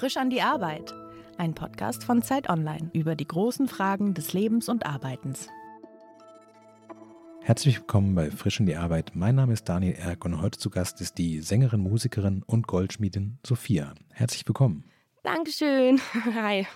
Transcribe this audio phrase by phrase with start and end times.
[0.00, 0.94] Frisch an die Arbeit.
[1.36, 5.48] Ein Podcast von Zeit Online über die großen Fragen des Lebens und Arbeitens.
[7.42, 9.10] Herzlich willkommen bei Frisch an die Arbeit.
[9.12, 13.40] Mein Name ist Daniel Erk und heute zu Gast ist die Sängerin, Musikerin und Goldschmiedin
[13.46, 13.92] Sophia.
[14.10, 14.84] Herzlich willkommen.
[15.22, 16.00] Dankeschön.
[16.34, 16.66] Hi.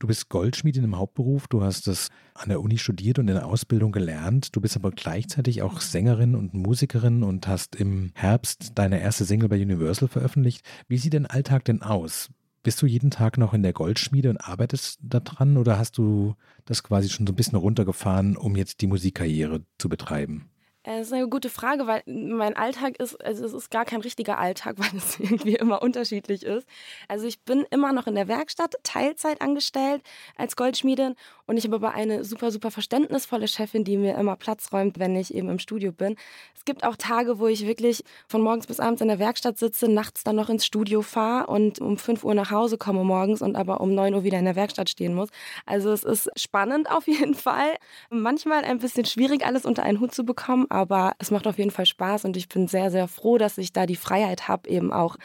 [0.00, 3.46] Du bist Goldschmiedin im Hauptberuf, du hast es an der Uni studiert und in der
[3.46, 4.56] Ausbildung gelernt.
[4.56, 9.48] Du bist aber gleichzeitig auch Sängerin und Musikerin und hast im Herbst deine erste Single
[9.48, 10.66] bei Universal veröffentlicht.
[10.88, 12.30] Wie sieht dein Alltag denn aus?
[12.64, 16.82] Bist du jeden Tag noch in der Goldschmiede und arbeitest daran oder hast du das
[16.82, 20.48] quasi schon so ein bisschen runtergefahren, um jetzt die Musikkarriere zu betreiben?
[20.82, 24.00] Äh, das ist eine gute Frage, weil mein Alltag ist, also es ist gar kein
[24.00, 26.66] richtiger Alltag, weil es irgendwie immer unterschiedlich ist.
[27.06, 30.02] Also ich bin immer noch in der Werkstatt, Teilzeit angestellt
[30.36, 31.16] als Goldschmiedin
[31.46, 35.14] und ich habe aber eine super, super verständnisvolle Chefin, die mir immer Platz räumt, wenn
[35.14, 36.16] ich eben im Studio bin.
[36.54, 39.88] Es gibt auch Tage, wo ich wirklich von morgens bis abends in der Werkstatt sitze,
[39.88, 43.56] nachts dann noch ins Studio fahre und um 5 Uhr nach Hause komme morgens und
[43.56, 45.28] aber um 9 Uhr wieder in der Werkstatt stehen muss.
[45.66, 47.76] Also es ist spannend auf jeden Fall.
[48.10, 51.70] Manchmal ein bisschen schwierig, alles unter einen Hut zu bekommen, aber es macht auf jeden
[51.70, 54.92] Fall Spaß und ich bin sehr, sehr froh, dass ich da die Freiheit habe, eben
[54.92, 55.16] auch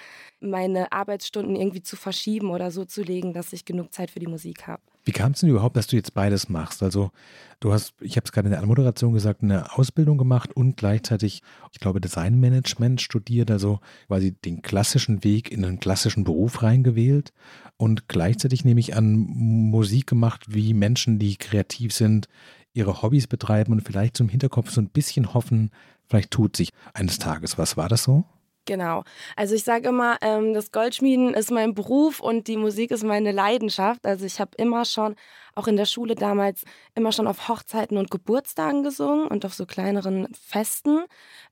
[0.41, 4.27] meine Arbeitsstunden irgendwie zu verschieben oder so zu legen, dass ich genug Zeit für die
[4.27, 4.81] Musik habe.
[5.09, 6.83] Wie kam es denn überhaupt, dass du jetzt beides machst?
[6.83, 7.09] Also
[7.59, 11.41] du hast, ich habe es gerade in der Anmoderation gesagt, eine Ausbildung gemacht und gleichzeitig,
[11.71, 17.33] ich glaube, Designmanagement studiert, also quasi den klassischen Weg in einen klassischen Beruf reingewählt
[17.75, 22.27] und gleichzeitig nehme ich an Musik gemacht, wie Menschen, die kreativ sind,
[22.73, 25.71] ihre Hobbys betreiben und vielleicht zum Hinterkopf so ein bisschen hoffen,
[26.05, 27.77] vielleicht tut sich eines Tages was.
[27.77, 28.25] War das so?
[28.69, 29.03] Genau.
[29.35, 33.31] Also ich sage immer, ähm, das Goldschmieden ist mein Beruf und die Musik ist meine
[33.31, 34.05] Leidenschaft.
[34.05, 35.15] Also ich habe immer schon,
[35.55, 39.65] auch in der Schule damals, immer schon auf Hochzeiten und Geburtstagen gesungen und auf so
[39.65, 40.99] kleineren Festen.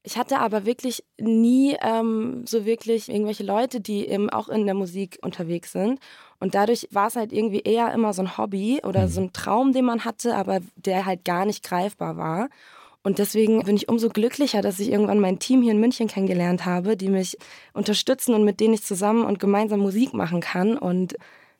[0.04, 4.76] Ich hatte aber wirklich nie ähm, so wirklich irgendwelche Leute, die eben auch in der
[4.76, 6.00] Musik unterwegs sind.
[6.40, 9.08] Und dadurch war es halt irgendwie eher immer so ein Hobby oder mhm.
[9.08, 12.50] so ein Traum, den man hatte, aber der halt gar nicht greifbar war.
[13.07, 16.66] Und deswegen bin ich umso glücklicher, dass ich irgendwann mein Team hier in München kennengelernt
[16.66, 17.38] habe, die mich
[17.72, 20.78] unterstützen und mit denen ich zusammen und gemeinsam Musik machen kann.
[20.78, 21.16] Und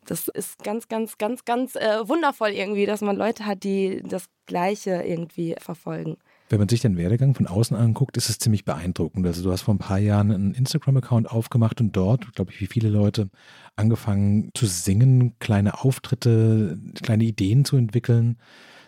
[0.06, 4.25] das ist ganz, ganz, ganz, ganz äh, wundervoll irgendwie, dass man Leute hat, die das
[4.46, 6.18] Gleiche irgendwie verfolgen.
[6.50, 9.25] Wenn man sich den Werdegang von außen anguckt, ist es ziemlich beeindruckend.
[9.25, 12.68] Also du hast vor ein paar Jahren einen Instagram-Account aufgemacht und dort, glaube ich, wie
[12.68, 13.30] viele Leute,
[13.78, 18.38] angefangen zu singen, kleine Auftritte, kleine Ideen zu entwickeln.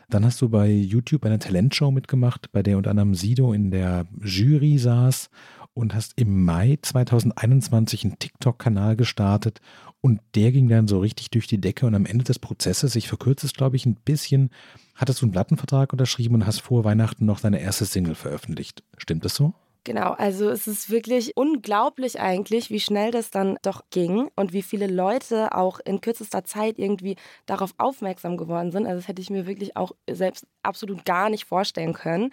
[0.09, 4.07] Dann hast du bei YouTube eine Talentshow mitgemacht, bei der unter anderem Sido in der
[4.23, 5.29] Jury saß
[5.75, 9.61] und hast im Mai 2021 einen TikTok-Kanal gestartet
[10.01, 13.07] und der ging dann so richtig durch die Decke und am Ende des Prozesses, ich
[13.07, 14.49] verkürze es glaube ich ein bisschen,
[14.95, 18.83] hattest du einen Plattenvertrag unterschrieben und hast vor Weihnachten noch deine erste Single veröffentlicht.
[18.97, 19.53] Stimmt das so?
[19.89, 24.61] Genau, also es ist wirklich unglaublich eigentlich, wie schnell das dann doch ging und wie
[24.61, 27.15] viele Leute auch in kürzester Zeit irgendwie
[27.47, 28.85] darauf aufmerksam geworden sind.
[28.85, 32.29] Also das hätte ich mir wirklich auch selbst absolut gar nicht vorstellen können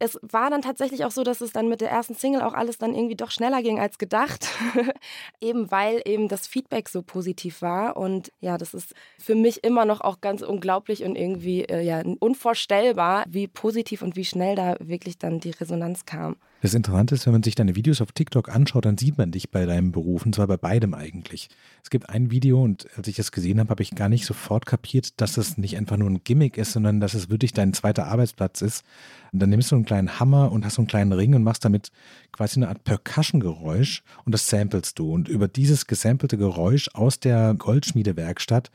[0.00, 2.78] es war dann tatsächlich auch so, dass es dann mit der ersten Single auch alles
[2.78, 4.48] dann irgendwie doch schneller ging als gedacht.
[5.40, 7.96] eben weil eben das Feedback so positiv war.
[7.96, 12.02] Und ja, das ist für mich immer noch auch ganz unglaublich und irgendwie äh, ja,
[12.18, 16.36] unvorstellbar, wie positiv und wie schnell da wirklich dann die Resonanz kam.
[16.64, 19.50] Das Interessante ist, wenn man sich deine Videos auf TikTok anschaut, dann sieht man dich
[19.50, 21.50] bei deinem Beruf, und zwar bei beidem eigentlich.
[21.82, 24.64] Es gibt ein Video und als ich das gesehen habe, habe ich gar nicht sofort
[24.64, 28.06] kapiert, dass es nicht einfach nur ein Gimmick ist, sondern dass es wirklich dein zweiter
[28.06, 28.82] Arbeitsplatz ist.
[29.30, 31.66] Und dann nimmst du einen kleinen Hammer und hast so einen kleinen Ring und machst
[31.66, 31.90] damit
[32.32, 35.12] quasi eine Art Percussion-Geräusch und das samplest du.
[35.12, 38.70] Und über dieses gesampelte Geräusch aus der Goldschmiedewerkstatt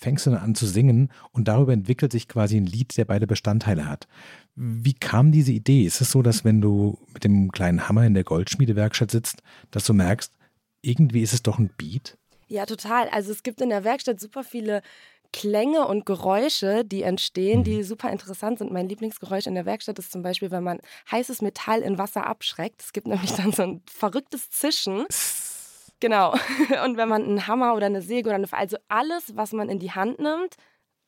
[0.00, 3.26] fängst du dann an zu singen und darüber entwickelt sich quasi ein Lied, der beide
[3.26, 4.08] Bestandteile hat.
[4.56, 5.84] Wie kam diese Idee?
[5.84, 9.84] Ist es so, dass wenn du mit dem kleinen Hammer in der Goldschmiedewerkstatt sitzt, dass
[9.84, 10.32] du merkst,
[10.82, 12.16] irgendwie ist es doch ein Beat?
[12.48, 13.08] Ja, total.
[13.10, 14.82] Also es gibt in der Werkstatt super viele
[15.32, 17.82] Klänge und Geräusche, die entstehen, die mhm.
[17.82, 18.72] super interessant sind.
[18.72, 20.80] Mein Lieblingsgeräusch in der Werkstatt ist zum Beispiel, wenn man
[21.10, 22.82] heißes Metall in Wasser abschreckt.
[22.82, 25.04] Es gibt nämlich dann so ein verrücktes Zischen.
[26.00, 26.32] Genau.
[26.84, 29.78] Und wenn man einen Hammer oder eine Säge oder eine, also alles, was man in
[29.78, 30.56] die Hand nimmt,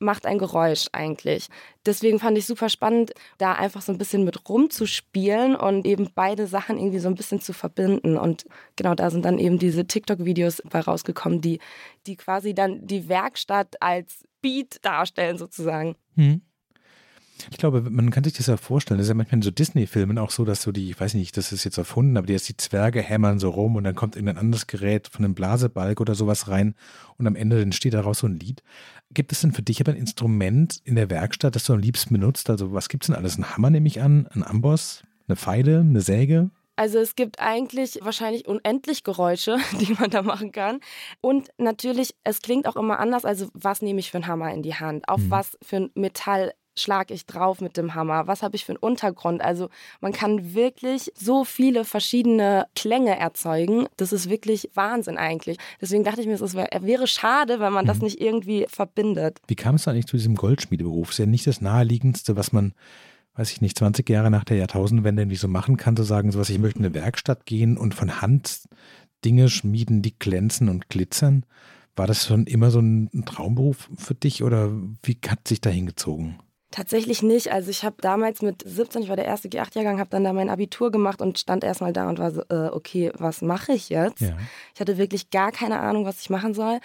[0.03, 1.49] macht ein Geräusch eigentlich.
[1.87, 6.47] Deswegen fand ich super spannend, da einfach so ein bisschen mit rumzuspielen und eben beide
[6.47, 8.19] Sachen irgendwie so ein bisschen zu verbinden.
[8.19, 8.45] Und
[8.77, 11.61] genau da sind dann eben diese TikTok-Videos rausgekommen, die,
[12.07, 15.95] die quasi dann die Werkstatt als Beat darstellen sozusagen.
[16.17, 16.43] Hm.
[17.51, 18.99] Ich glaube, man kann sich das ja vorstellen.
[18.99, 21.37] Das ist ja manchmal in so Disney-Filmen auch so, dass so die, ich weiß nicht,
[21.37, 24.39] das ist jetzt erfunden, aber die, die Zwerge hämmern so rum und dann kommt irgendein
[24.39, 26.75] anderes Gerät von einem Blasebalg oder sowas rein
[27.19, 28.63] und am Ende entsteht daraus so ein Lied.
[29.13, 32.15] Gibt es denn für dich aber ein Instrument in der Werkstatt, das du am liebsten
[32.15, 32.49] benutzt?
[32.49, 33.37] Also was gibt es denn alles?
[33.37, 36.51] Ein Hammer nehme ich an, ein Amboss, eine Pfeile, eine Säge?
[36.77, 40.81] Also es gibt eigentlich wahrscheinlich unendlich Geräusche, die man da machen kann.
[41.21, 43.25] Und natürlich, es klingt auch immer anders.
[43.25, 45.09] Also was nehme ich für einen Hammer in die Hand?
[45.09, 45.31] Auf mhm.
[45.31, 48.27] was für ein Metall schlage ich drauf mit dem Hammer?
[48.27, 49.43] Was habe ich für einen Untergrund?
[49.43, 49.69] Also
[50.01, 53.87] man kann wirklich so viele verschiedene Klänge erzeugen.
[53.97, 55.59] Das ist wirklich Wahnsinn eigentlich.
[55.81, 58.05] Deswegen dachte ich mir, es wäre schade, wenn man das mhm.
[58.05, 59.41] nicht irgendwie verbindet.
[59.47, 61.11] Wie kam es eigentlich zu diesem Goldschmiedeberuf?
[61.11, 62.75] Ist ja nicht das naheliegendste, was man
[63.35, 66.39] weiß ich nicht, 20 Jahre nach der Jahrtausendwende irgendwie so machen kann, zu sagen, so
[66.39, 68.69] was, ich möchte in eine Werkstatt gehen und von Hand
[69.25, 71.47] Dinge schmieden, die glänzen und glitzern.
[71.95, 74.73] War das schon immer so ein Traumberuf für dich oder
[75.03, 76.39] wie hat sich da hingezogen?
[76.73, 77.53] Tatsächlich nicht.
[77.53, 80.49] Also ich habe damals mit 17, ich war der erste G8-Jahrgang, habe dann da mein
[80.49, 84.23] Abitur gemacht und stand erstmal da und war so, äh, okay, was mache ich jetzt?
[84.23, 84.37] Ja.
[84.75, 86.81] Ich hatte wirklich gar keine Ahnung, was ich machen soll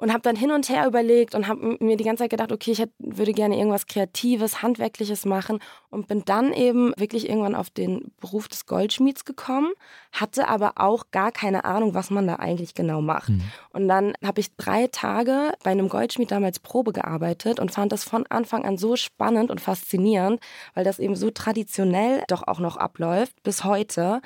[0.00, 2.70] und habe dann hin und her überlegt und habe mir die ganze Zeit gedacht, okay,
[2.70, 5.58] ich hätte, würde gerne irgendwas Kreatives, Handwerkliches machen
[5.90, 9.72] und bin dann eben wirklich irgendwann auf den Beruf des Goldschmieds gekommen,
[10.12, 13.28] hatte aber auch gar keine Ahnung, was man da eigentlich genau macht.
[13.28, 13.42] Mhm.
[13.74, 18.02] Und dann habe ich drei Tage bei einem Goldschmied damals Probe gearbeitet und fand das
[18.02, 20.40] von Anfang an so spannend und faszinierend,
[20.72, 24.22] weil das eben so traditionell doch auch noch abläuft bis heute.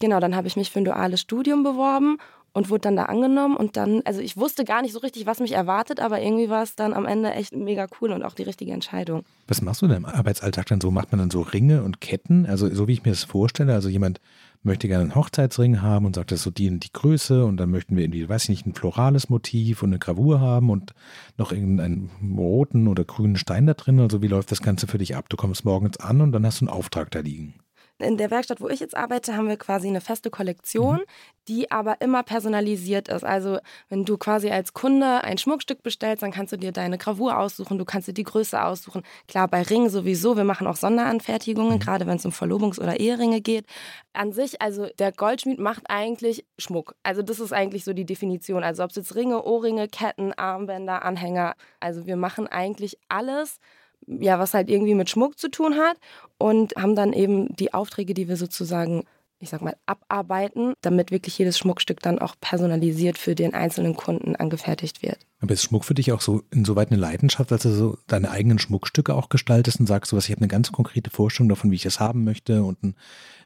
[0.00, 2.18] Genau, dann habe ich mich für ein duales Studium beworben
[2.52, 5.40] und wurde dann da angenommen und dann, also ich wusste gar nicht so richtig, was
[5.40, 8.42] mich erwartet, aber irgendwie war es dann am Ende echt mega cool und auch die
[8.42, 9.24] richtige Entscheidung.
[9.48, 10.90] Was machst du denn im Arbeitsalltag dann so?
[10.90, 12.46] Macht man dann so Ringe und Ketten?
[12.46, 14.20] Also so wie ich mir das vorstelle, also jemand
[14.62, 17.56] möchte gerne einen Hochzeitsring haben und sagt, das ist so die und die Größe und
[17.56, 20.92] dann möchten wir irgendwie, weiß ich nicht, ein florales Motiv und eine Gravur haben und
[21.36, 23.98] noch irgendeinen roten oder grünen Stein da drin.
[23.98, 25.28] Also wie läuft das Ganze für dich ab?
[25.28, 27.54] Du kommst morgens an und dann hast du einen Auftrag da liegen.
[28.02, 31.02] In der Werkstatt, wo ich jetzt arbeite, haben wir quasi eine feste Kollektion, mhm.
[31.48, 33.24] die aber immer personalisiert ist.
[33.24, 33.58] Also
[33.88, 37.78] wenn du quasi als Kunde ein Schmuckstück bestellst, dann kannst du dir deine Gravur aussuchen,
[37.78, 39.02] du kannst dir die Größe aussuchen.
[39.28, 41.78] Klar, bei Ringen sowieso, wir machen auch Sonderanfertigungen, mhm.
[41.78, 43.66] gerade wenn es um Verlobungs- oder Eheringe geht.
[44.12, 46.94] An sich, also der Goldschmied macht eigentlich Schmuck.
[47.02, 48.62] Also das ist eigentlich so die Definition.
[48.64, 51.54] Also ob es jetzt Ringe, Ohrringe, Ketten, Armbänder, Anhänger.
[51.80, 53.58] Also wir machen eigentlich alles
[54.06, 55.96] ja, was halt irgendwie mit Schmuck zu tun hat
[56.38, 59.04] und haben dann eben die Aufträge, die wir sozusagen,
[59.38, 64.36] ich sag mal, abarbeiten, damit wirklich jedes Schmuckstück dann auch personalisiert für den einzelnen Kunden
[64.36, 65.18] angefertigt wird.
[65.40, 68.58] Aber ist Schmuck für dich auch so insoweit eine Leidenschaft, dass du so deine eigenen
[68.58, 71.76] Schmuckstücke auch gestaltest und sagst, so was, ich habe eine ganz konkrete Vorstellung davon, wie
[71.76, 72.94] ich es haben möchte und ein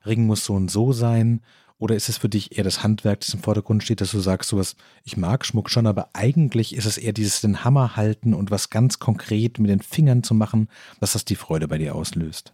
[0.05, 1.41] Ring muss so und so sein
[1.79, 4.51] oder ist es für dich eher das Handwerk, das im Vordergrund steht, dass du sagst,
[4.51, 8.51] sowas, ich mag Schmuck schon, aber eigentlich ist es eher dieses den Hammer halten und
[8.51, 10.69] was ganz konkret mit den Fingern zu machen,
[11.01, 12.53] dass das die Freude bei dir auslöst?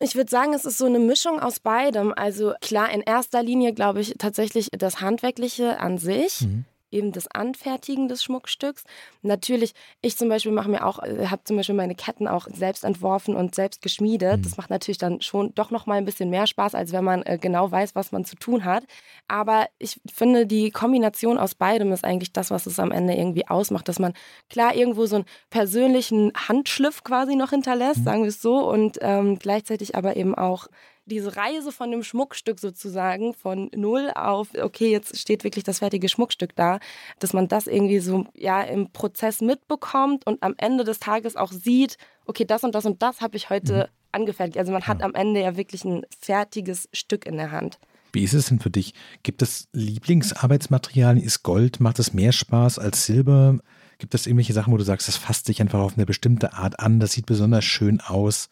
[0.00, 2.12] Ich würde sagen, es ist so eine Mischung aus beidem.
[2.14, 6.42] Also klar, in erster Linie glaube ich tatsächlich das Handwerkliche an sich.
[6.42, 8.84] Mhm eben das Anfertigen des Schmuckstücks.
[9.22, 12.84] Natürlich, ich zum Beispiel mache mir auch, äh, habe zum Beispiel meine Ketten auch selbst
[12.84, 14.38] entworfen und selbst geschmiedet.
[14.38, 14.42] Mhm.
[14.42, 17.22] Das macht natürlich dann schon doch noch mal ein bisschen mehr Spaß, als wenn man
[17.22, 18.84] äh, genau weiß, was man zu tun hat.
[19.26, 23.46] Aber ich finde, die Kombination aus beidem ist eigentlich das, was es am Ende irgendwie
[23.48, 24.14] ausmacht, dass man
[24.48, 28.04] klar irgendwo so einen persönlichen Handschliff quasi noch hinterlässt, mhm.
[28.04, 30.68] sagen wir es so, und ähm, gleichzeitig aber eben auch
[31.08, 36.08] diese Reise von dem Schmuckstück sozusagen von null auf, okay, jetzt steht wirklich das fertige
[36.08, 36.78] Schmuckstück da,
[37.18, 41.52] dass man das irgendwie so ja im Prozess mitbekommt und am Ende des Tages auch
[41.52, 41.96] sieht,
[42.26, 44.12] okay, das und das und das habe ich heute mhm.
[44.12, 44.58] angefertigt.
[44.58, 47.78] Also man hat am Ende ja wirklich ein fertiges Stück in der Hand.
[48.12, 48.94] Wie ist es denn für dich?
[49.22, 51.24] Gibt es Lieblingsarbeitsmaterialien?
[51.24, 51.80] Ist Gold?
[51.80, 53.58] Macht es mehr Spaß als Silber?
[53.98, 56.78] Gibt es irgendwelche Sachen, wo du sagst, das fasst sich einfach auf eine bestimmte Art
[56.80, 58.48] an, das sieht besonders schön aus?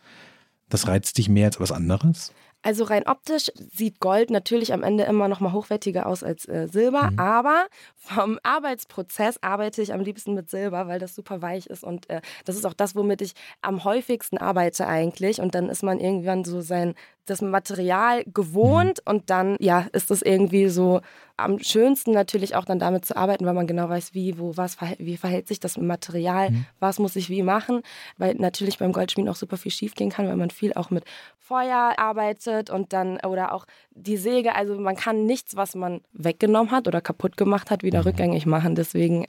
[0.69, 2.33] Das reizt dich mehr als was anderes?
[2.63, 6.67] Also rein optisch sieht Gold natürlich am Ende immer noch mal hochwertiger aus als äh,
[6.67, 7.19] Silber, mhm.
[7.19, 12.11] aber vom Arbeitsprozess arbeite ich am liebsten mit Silber, weil das super weich ist und
[12.11, 16.01] äh, das ist auch das, womit ich am häufigsten arbeite eigentlich und dann ist man
[16.01, 16.95] irgendwann so sein
[17.27, 19.13] das Material gewohnt mhm.
[19.13, 21.01] und dann ja ist es irgendwie so
[21.37, 24.79] am schönsten natürlich auch dann damit zu arbeiten, weil man genau weiß, wie, wo, was,
[24.99, 26.67] wie verhält sich das Material, mhm.
[26.81, 27.83] was muss ich wie machen,
[28.17, 31.05] weil natürlich beim Goldschmieden auch super viel schief gehen kann, weil man viel auch mit
[31.39, 36.73] Feuer arbeitet und dann oder auch die Säge, also man kann nichts, was man weggenommen
[36.73, 38.07] hat oder kaputt gemacht hat, wieder mhm.
[38.07, 38.75] rückgängig machen.
[38.75, 39.27] Deswegen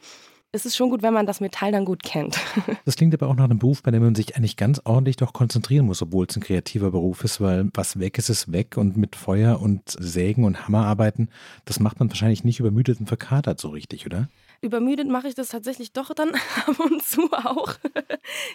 [0.54, 2.40] ist es schon gut, wenn man das Metall dann gut kennt.
[2.86, 5.34] Das klingt aber auch nach einem Beruf, bei dem man sich eigentlich ganz ordentlich doch
[5.34, 8.96] konzentrieren muss, obwohl es ein kreativer Beruf ist, weil was weg ist, ist weg und
[8.96, 11.30] mit Feuer und Sägen und Hammer arbeiten,
[11.66, 14.30] das macht man wahrscheinlich nicht übermüdet und verkatert so richtig, oder?
[14.62, 16.32] Übermüdet mache ich das tatsächlich doch dann
[16.68, 17.76] ab und zu auch.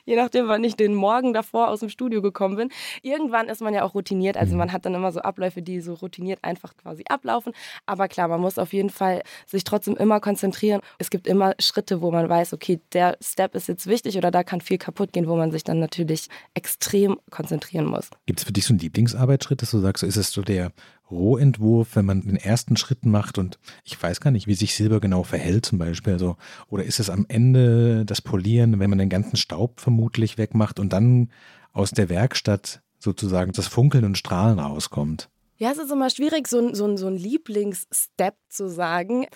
[0.04, 2.68] Je nachdem, wann ich den Morgen davor aus dem Studio gekommen bin.
[3.02, 4.36] Irgendwann ist man ja auch routiniert.
[4.36, 4.58] Also mhm.
[4.58, 7.52] man hat dann immer so Abläufe, die so routiniert einfach quasi ablaufen.
[7.86, 10.80] Aber klar, man muss auf jeden Fall sich trotzdem immer konzentrieren.
[10.98, 14.44] Es gibt immer Schritte, wo man weiß, okay, der Step ist jetzt wichtig oder da
[14.44, 18.10] kann viel kaputt gehen, wo man sich dann natürlich extrem konzentrieren muss.
[18.26, 20.72] Gibt es für dich so einen Lieblingsarbeitsschritt, dass du sagst, ist es so der
[21.12, 25.00] Rohentwurf, wenn man den ersten Schritt macht und ich weiß gar nicht, wie sich Silber
[25.00, 26.14] genau verhält zum Beispiel.
[26.14, 26.36] Also,
[26.68, 30.92] oder ist es am Ende das Polieren, wenn man den ganzen Staub vermutlich wegmacht und
[30.92, 31.30] dann
[31.72, 35.28] aus der Werkstatt sozusagen das Funkeln und Strahlen rauskommt?
[35.56, 39.26] Ja, es ist immer schwierig, so, so, so ein Lieblingsstep zu sagen.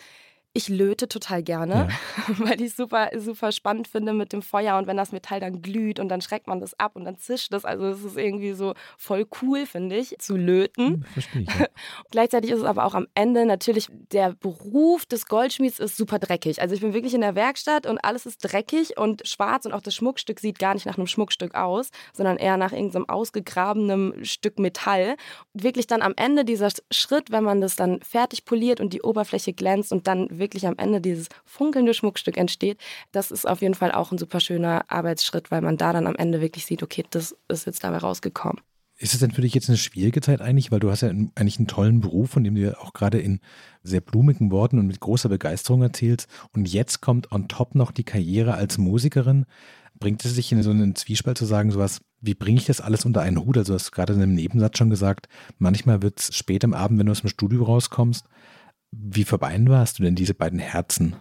[0.56, 2.34] Ich löte total gerne, ja.
[2.38, 6.00] weil ich super, super spannend finde mit dem Feuer und wenn das Metall dann glüht
[6.00, 7.66] und dann schreckt man das ab und dann zischt das.
[7.66, 10.86] Also es ist irgendwie so voll cool, finde ich, zu löten.
[10.86, 11.48] Hm, verstehe ich.
[11.48, 11.66] Ja.
[12.10, 16.62] Gleichzeitig ist es aber auch am Ende natürlich, der Beruf des Goldschmieds ist super dreckig.
[16.62, 19.82] Also ich bin wirklich in der Werkstatt und alles ist dreckig und schwarz und auch
[19.82, 24.58] das Schmuckstück sieht gar nicht nach einem Schmuckstück aus, sondern eher nach irgendeinem ausgegrabenem Stück
[24.58, 25.16] Metall.
[25.52, 29.52] Wirklich dann am Ende dieser Schritt, wenn man das dann fertig poliert und die Oberfläche
[29.52, 32.78] glänzt und dann wirklich wirklich am Ende dieses funkelnde Schmuckstück entsteht,
[33.10, 36.14] das ist auf jeden Fall auch ein super schöner Arbeitsschritt, weil man da dann am
[36.14, 38.60] Ende wirklich sieht, okay, das ist jetzt dabei rausgekommen.
[38.98, 41.58] Ist es denn für dich jetzt eine schwierige Zeit eigentlich, weil du hast ja eigentlich
[41.58, 43.40] einen tollen Beruf, von dem du ja auch gerade in
[43.82, 48.04] sehr blumigen Worten und mit großer Begeisterung erzählst und jetzt kommt on top noch die
[48.04, 49.44] Karriere als Musikerin.
[49.98, 53.04] Bringt es sich in so einen Zwiespalt zu sagen, sowas, wie bringe ich das alles
[53.04, 53.58] unter einen Hut?
[53.58, 56.98] Also du hast gerade in einem Nebensatz schon gesagt, manchmal wird es spät am Abend,
[56.98, 58.26] wenn du aus dem Studio rauskommst,
[58.92, 61.16] wie vereinbarst du denn diese beiden Herzen?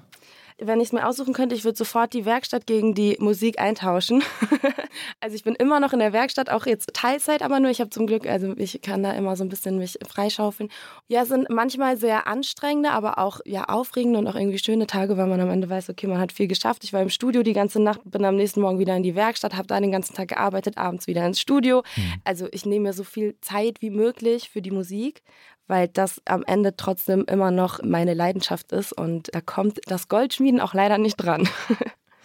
[0.58, 4.24] Wenn ich es mir aussuchen könnte, ich würde sofort die Werkstatt gegen die Musik eintauschen.
[5.20, 7.90] also ich bin immer noch in der Werkstatt, auch jetzt Teilzeit, aber nur ich habe
[7.90, 10.70] zum Glück, also ich kann da immer so ein bisschen mich freischaufeln.
[11.10, 15.28] Ja, sind manchmal sehr anstrengende, aber auch ja aufregende und auch irgendwie schöne Tage, weil
[15.28, 16.86] man am Ende weiß, okay, man hat viel geschafft.
[16.86, 19.58] Ich war im Studio die ganze Nacht, bin am nächsten Morgen wieder in die Werkstatt,
[19.58, 21.84] habe da den ganzen Tag gearbeitet, abends wieder ins Studio.
[21.98, 22.14] Mhm.
[22.24, 25.22] Also ich nehme mir so viel Zeit wie möglich für die Musik
[25.68, 30.60] weil das am Ende trotzdem immer noch meine Leidenschaft ist und da kommt das Goldschmieden
[30.60, 31.48] auch leider nicht dran.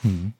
[0.02, 0.32] Hm.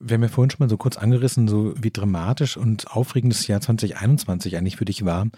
[0.00, 3.46] Wir haben ja vorhin schon mal so kurz angerissen, so wie dramatisch und aufregend das
[3.46, 5.28] Jahr 2021 eigentlich für dich war.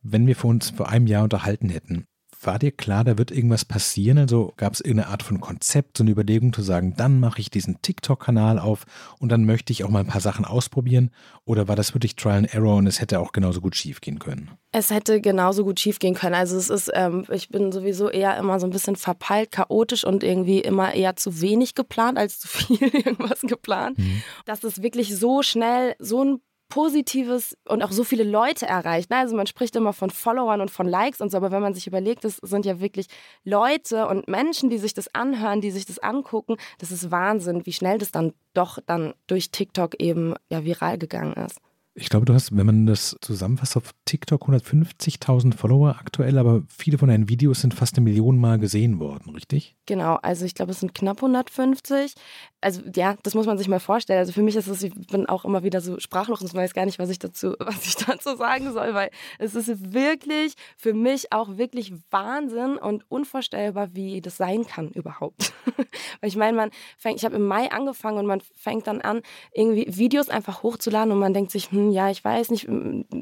[0.00, 2.06] Wenn wir vor uns vor einem Jahr unterhalten hätten,
[2.46, 4.18] war dir klar, da wird irgendwas passieren?
[4.18, 7.50] Also gab es irgendeine Art von Konzept, so eine Überlegung zu sagen, dann mache ich
[7.50, 8.84] diesen TikTok-Kanal auf
[9.18, 11.10] und dann möchte ich auch mal ein paar Sachen ausprobieren?
[11.44, 14.18] Oder war das wirklich Trial and Error und es hätte auch genauso gut schief gehen
[14.18, 14.50] können?
[14.72, 16.34] Es hätte genauso gut schief gehen können.
[16.34, 20.24] Also es ist, ähm, ich bin sowieso eher immer so ein bisschen verpeilt, chaotisch und
[20.24, 23.98] irgendwie immer eher zu wenig geplant als zu viel irgendwas geplant.
[23.98, 24.22] Mhm.
[24.46, 26.40] Dass es wirklich so schnell so ein
[26.74, 29.08] Positives und auch so viele Leute erreicht.
[29.08, 29.18] Ne?
[29.18, 31.86] Also man spricht immer von Followern und von Likes und so, aber wenn man sich
[31.86, 33.06] überlegt, das sind ja wirklich
[33.44, 37.72] Leute und Menschen, die sich das anhören, die sich das angucken, das ist Wahnsinn, wie
[37.72, 41.60] schnell das dann doch dann durch TikTok eben ja viral gegangen ist.
[41.96, 46.98] Ich glaube, du hast, wenn man das zusammenfasst, auf TikTok 150.000 Follower aktuell, aber viele
[46.98, 49.76] von deinen Videos sind fast eine Million Mal gesehen worden, richtig?
[49.86, 52.14] Genau, also ich glaube, es sind knapp 150.
[52.60, 54.18] Also ja, das muss man sich mal vorstellen.
[54.18, 56.84] Also für mich ist es, ich bin auch immer wieder so sprachlos und weiß gar
[56.84, 61.32] nicht, was ich dazu, was ich dazu sagen soll, weil es ist wirklich für mich
[61.32, 65.52] auch wirklich Wahnsinn und unvorstellbar, wie das sein kann überhaupt.
[66.20, 69.20] weil ich meine, man fängt, ich habe im Mai angefangen und man fängt dann an,
[69.52, 72.68] irgendwie Videos einfach hochzuladen und man denkt sich, hm, hm, ja, ich weiß nicht,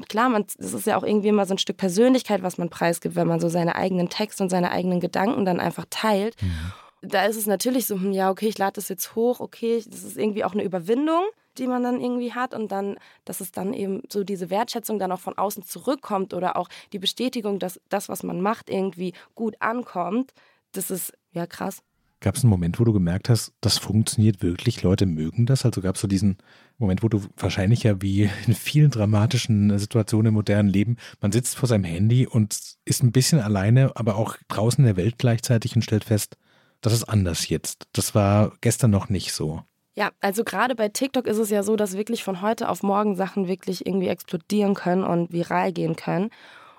[0.07, 3.15] klar, man, das ist ja auch irgendwie immer so ein Stück Persönlichkeit, was man preisgibt,
[3.15, 6.41] wenn man so seine eigenen Texte und seine eigenen Gedanken dann einfach teilt.
[6.41, 6.73] Mhm.
[7.01, 10.03] Da ist es natürlich so, hm, ja, okay, ich lade das jetzt hoch, okay, das
[10.03, 11.23] ist irgendwie auch eine Überwindung,
[11.57, 15.11] die man dann irgendwie hat und dann, dass es dann eben so diese Wertschätzung dann
[15.11, 19.55] auch von außen zurückkommt oder auch die Bestätigung, dass das, was man macht, irgendwie gut
[19.59, 20.33] ankommt,
[20.71, 21.83] das ist ja krass.
[22.23, 25.65] Gab es einen Moment, wo du gemerkt hast, das funktioniert wirklich, Leute mögen das?
[25.65, 26.37] Also gab es so diesen
[26.77, 31.57] Moment, wo du wahrscheinlich ja wie in vielen dramatischen Situationen im modernen Leben, man sitzt
[31.57, 35.75] vor seinem Handy und ist ein bisschen alleine, aber auch draußen in der Welt gleichzeitig
[35.75, 36.37] und stellt fest,
[36.79, 37.87] das ist anders jetzt.
[37.91, 39.61] Das war gestern noch nicht so.
[39.93, 43.17] Ja, also gerade bei TikTok ist es ja so, dass wirklich von heute auf morgen
[43.17, 46.29] Sachen wirklich irgendwie explodieren können und viral gehen können.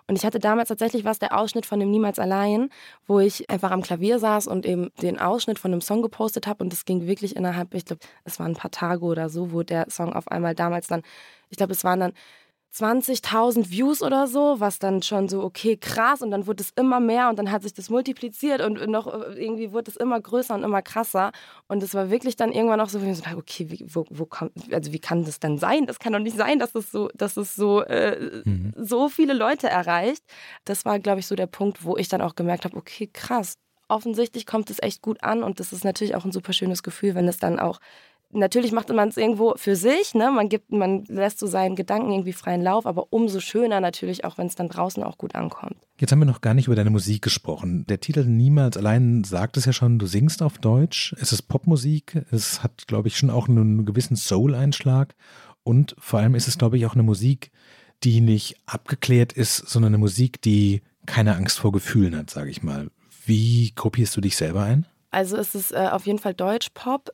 [0.06, 2.68] Und ich hatte damals tatsächlich was, der Ausschnitt von dem Niemals allein,
[3.06, 6.62] wo ich einfach am Klavier saß und eben den Ausschnitt von dem Song gepostet habe.
[6.62, 9.62] Und das ging wirklich innerhalb, ich glaube, es waren ein paar Tage oder so, wo
[9.62, 11.02] der Song auf einmal damals dann,
[11.48, 12.12] ich glaube, es waren dann
[12.74, 16.22] 20.000 Views oder so, was dann schon so, okay, krass.
[16.22, 19.40] Und dann wurde es immer mehr und dann hat sich das multipliziert und noch äh,
[19.40, 21.30] irgendwie wurde es immer größer und immer krasser.
[21.68, 22.98] Und es war wirklich dann irgendwann auch so,
[23.36, 25.86] okay, wie, wo, wo kommt, also wie kann das denn sein?
[25.86, 28.72] Das kann doch nicht sein, dass es so, dass es so, äh, mhm.
[28.76, 30.24] so viele Leute erreicht.
[30.64, 33.54] Das war, glaube ich, so der Punkt, wo ich dann auch gemerkt habe, okay, krass.
[33.86, 37.14] Offensichtlich kommt es echt gut an und das ist natürlich auch ein super schönes Gefühl,
[37.14, 37.80] wenn es dann auch
[38.34, 40.30] natürlich macht man es irgendwo für sich, ne?
[40.30, 44.38] Man gibt, man lässt so seinen Gedanken irgendwie freien Lauf, aber umso schöner natürlich auch,
[44.38, 45.76] wenn es dann draußen auch gut ankommt.
[45.98, 47.86] Jetzt haben wir noch gar nicht über deine Musik gesprochen.
[47.88, 51.14] Der Titel Niemals allein sagt es ja schon, du singst auf Deutsch.
[51.20, 52.24] Es ist Popmusik.
[52.30, 55.14] Es hat, glaube ich, schon auch einen gewissen Soul-Einschlag.
[55.62, 57.50] Und vor allem ist es, glaube ich, auch eine Musik,
[58.02, 62.62] die nicht abgeklärt ist, sondern eine Musik, die keine Angst vor Gefühlen hat, sage ich
[62.62, 62.90] mal.
[63.24, 64.86] Wie gruppierst du dich selber ein?
[65.10, 67.12] Also es ist äh, auf jeden Fall Deutschpop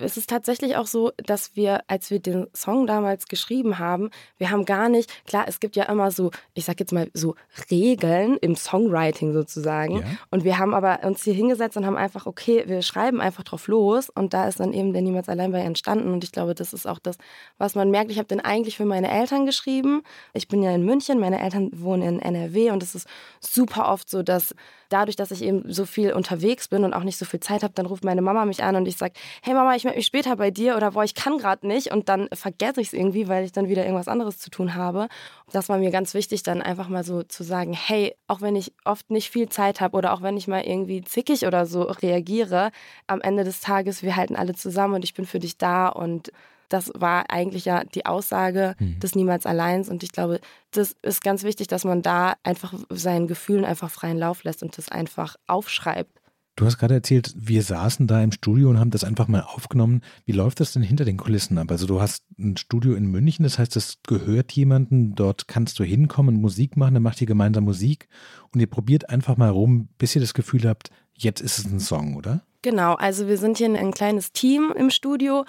[0.00, 4.50] es ist tatsächlich auch so, dass wir, als wir den Song damals geschrieben haben, wir
[4.50, 7.34] haben gar nicht, klar, es gibt ja immer so, ich sag jetzt mal so
[7.70, 9.98] Regeln im Songwriting sozusagen.
[9.98, 10.04] Ja.
[10.30, 13.68] Und wir haben aber uns hier hingesetzt und haben einfach, okay, wir schreiben einfach drauf
[13.68, 14.10] los.
[14.10, 16.12] Und da ist dann eben der Niemals allein bei entstanden.
[16.12, 17.16] Und ich glaube, das ist auch das,
[17.58, 18.10] was man merkt.
[18.10, 20.02] Ich habe den eigentlich für meine Eltern geschrieben.
[20.34, 23.06] Ich bin ja in München, meine Eltern wohnen in NRW und es ist
[23.40, 24.54] super oft so, dass
[24.90, 27.72] dadurch, dass ich eben so viel unterwegs bin und auch nicht so viel Zeit habe,
[27.74, 30.36] dann ruft meine Mama mich an und ich sage, hey Mama, ich melde mich später
[30.36, 33.44] bei dir oder boah, ich kann gerade nicht und dann vergesse ich es irgendwie, weil
[33.44, 35.08] ich dann wieder irgendwas anderes zu tun habe.
[35.52, 38.72] Das war mir ganz wichtig, dann einfach mal so zu sagen, hey, auch wenn ich
[38.84, 42.70] oft nicht viel Zeit habe oder auch wenn ich mal irgendwie zickig oder so reagiere,
[43.06, 46.32] am Ende des Tages, wir halten alle zusammen und ich bin für dich da und
[46.70, 48.98] das war eigentlich ja die Aussage mhm.
[49.00, 49.88] des Niemals Alleins.
[49.88, 54.18] Und ich glaube, das ist ganz wichtig, dass man da einfach seinen Gefühlen einfach freien
[54.18, 56.20] Lauf lässt und das einfach aufschreibt.
[56.56, 60.02] Du hast gerade erzählt, wir saßen da im Studio und haben das einfach mal aufgenommen.
[60.26, 61.70] Wie läuft das denn hinter den Kulissen ab?
[61.70, 65.84] Also du hast ein Studio in München, das heißt, es gehört jemandem, dort kannst du
[65.84, 68.08] hinkommen, Musik machen, dann macht ihr gemeinsam Musik
[68.52, 71.80] und ihr probiert einfach mal rum, bis ihr das Gefühl habt, jetzt ist es ein
[71.80, 72.42] Song, oder?
[72.62, 75.44] Genau, also wir sind hier ein kleines Team im Studio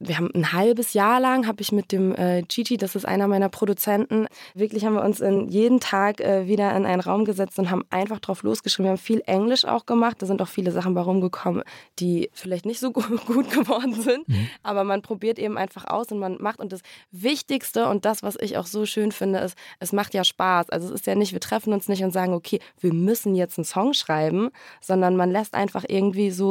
[0.00, 3.28] wir haben ein halbes Jahr lang, habe ich mit dem äh, Gigi, das ist einer
[3.28, 7.58] meiner Produzenten, wirklich haben wir uns in jeden Tag äh, wieder in einen Raum gesetzt
[7.58, 8.86] und haben einfach drauf losgeschrieben.
[8.86, 10.16] Wir haben viel Englisch auch gemacht.
[10.20, 11.62] Da sind auch viele Sachen bei rumgekommen,
[11.98, 14.26] die vielleicht nicht so gut geworden sind.
[14.26, 14.48] Mhm.
[14.62, 16.60] Aber man probiert eben einfach aus und man macht.
[16.60, 20.24] Und das Wichtigste und das, was ich auch so schön finde, ist, es macht ja
[20.24, 20.70] Spaß.
[20.70, 23.58] Also es ist ja nicht, wir treffen uns nicht und sagen, okay, wir müssen jetzt
[23.58, 24.48] einen Song schreiben,
[24.80, 26.49] sondern man lässt einfach irgendwie so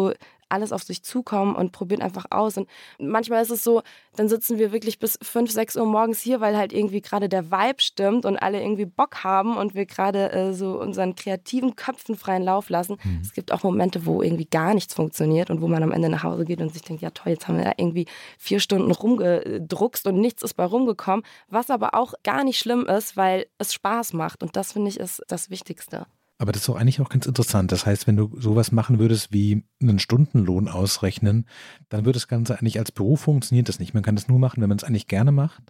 [0.50, 2.58] alles auf sich zukommen und probieren einfach aus.
[2.58, 2.68] Und
[3.00, 3.84] manchmal ist es so,
[4.16, 7.52] dann sitzen wir wirklich bis 5, 6 Uhr morgens hier, weil halt irgendwie gerade der
[7.52, 12.16] Vibe stimmt und alle irgendwie Bock haben und wir gerade äh, so unseren kreativen Köpfen
[12.16, 12.98] freien Lauf lassen.
[13.04, 13.20] Mhm.
[13.22, 16.24] Es gibt auch Momente, wo irgendwie gar nichts funktioniert und wo man am Ende nach
[16.24, 20.08] Hause geht und sich denkt, ja toll, jetzt haben wir da irgendwie vier Stunden rumgedruckst
[20.08, 21.24] und nichts ist bei rumgekommen.
[21.48, 24.42] Was aber auch gar nicht schlimm ist, weil es Spaß macht.
[24.42, 26.08] Und das finde ich ist das Wichtigste.
[26.42, 27.72] Aber das ist doch eigentlich auch ganz interessant.
[27.74, 31.46] Das heißt, wenn du sowas machen würdest wie einen Stundenlohn ausrechnen,
[31.90, 33.94] dann würde das Ganze eigentlich als Beruf funktioniert das nicht.
[33.94, 35.62] Man kann das nur machen, wenn man es eigentlich gerne macht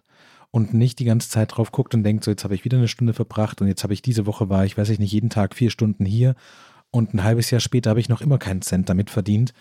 [0.52, 2.86] und nicht die ganze Zeit drauf guckt und denkt, so jetzt habe ich wieder eine
[2.86, 5.56] Stunde verbracht und jetzt habe ich diese Woche war ich, weiß ich nicht, jeden Tag
[5.56, 6.36] vier Stunden hier
[6.92, 9.52] und ein halbes Jahr später habe ich noch immer keinen Cent damit verdient.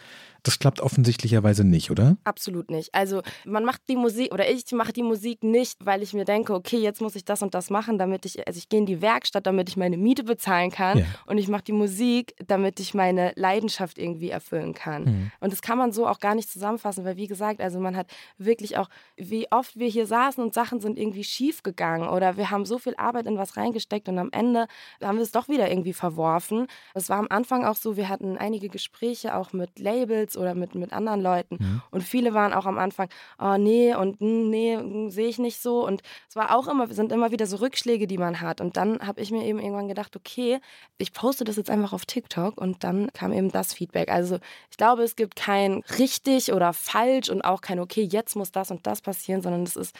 [0.43, 2.17] Das klappt offensichtlicherweise nicht, oder?
[2.23, 2.93] Absolut nicht.
[2.93, 6.53] Also man macht die Musik oder ich mache die Musik nicht, weil ich mir denke,
[6.53, 9.01] okay, jetzt muss ich das und das machen, damit ich, also ich gehe in die
[9.01, 10.99] Werkstatt, damit ich meine Miete bezahlen kann.
[10.99, 11.05] Ja.
[11.25, 15.03] Und ich mache die Musik, damit ich meine Leidenschaft irgendwie erfüllen kann.
[15.03, 15.31] Mhm.
[15.39, 18.07] Und das kann man so auch gar nicht zusammenfassen, weil wie gesagt, also man hat
[18.37, 22.49] wirklich auch, wie oft wir hier saßen und Sachen sind irgendwie schief gegangen oder wir
[22.49, 24.67] haben so viel Arbeit in was reingesteckt und am Ende
[25.01, 26.67] haben wir es doch wieder irgendwie verworfen.
[26.93, 30.55] Es war am Anfang auch so, wir hatten einige Gespräche auch mit Labels Mädels oder
[30.55, 31.57] mit, mit anderen Leuten.
[31.59, 31.81] Mhm.
[31.91, 35.85] Und viele waren auch am Anfang, oh nee und hm, nee, sehe ich nicht so.
[35.85, 38.61] Und es war auch immer, sind immer wieder so Rückschläge, die man hat.
[38.61, 40.59] Und dann habe ich mir eben irgendwann gedacht, okay,
[40.97, 44.09] ich poste das jetzt einfach auf TikTok und dann kam eben das Feedback.
[44.09, 44.39] Also
[44.69, 48.71] ich glaube, es gibt kein richtig oder falsch und auch kein, okay, jetzt muss das
[48.71, 49.95] und das passieren, sondern es ist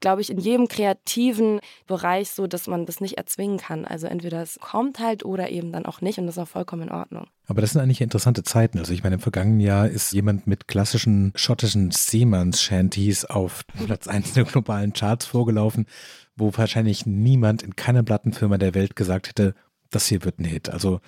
[0.00, 3.84] glaube ich, in jedem kreativen Bereich so, dass man das nicht erzwingen kann.
[3.84, 6.82] Also entweder es kommt halt oder eben dann auch nicht und das ist auch vollkommen
[6.82, 7.26] in Ordnung.
[7.46, 8.78] Aber das sind eigentlich interessante Zeiten.
[8.78, 14.32] Also ich meine, im vergangenen Jahr ist jemand mit klassischen schottischen Seamanns-Shanties auf Platz 1
[14.34, 15.86] der globalen Charts vorgelaufen,
[16.36, 19.54] wo wahrscheinlich niemand in keiner Plattenfirma der Welt gesagt hätte,
[19.90, 20.70] das hier wird ein Hit.
[20.70, 21.00] Also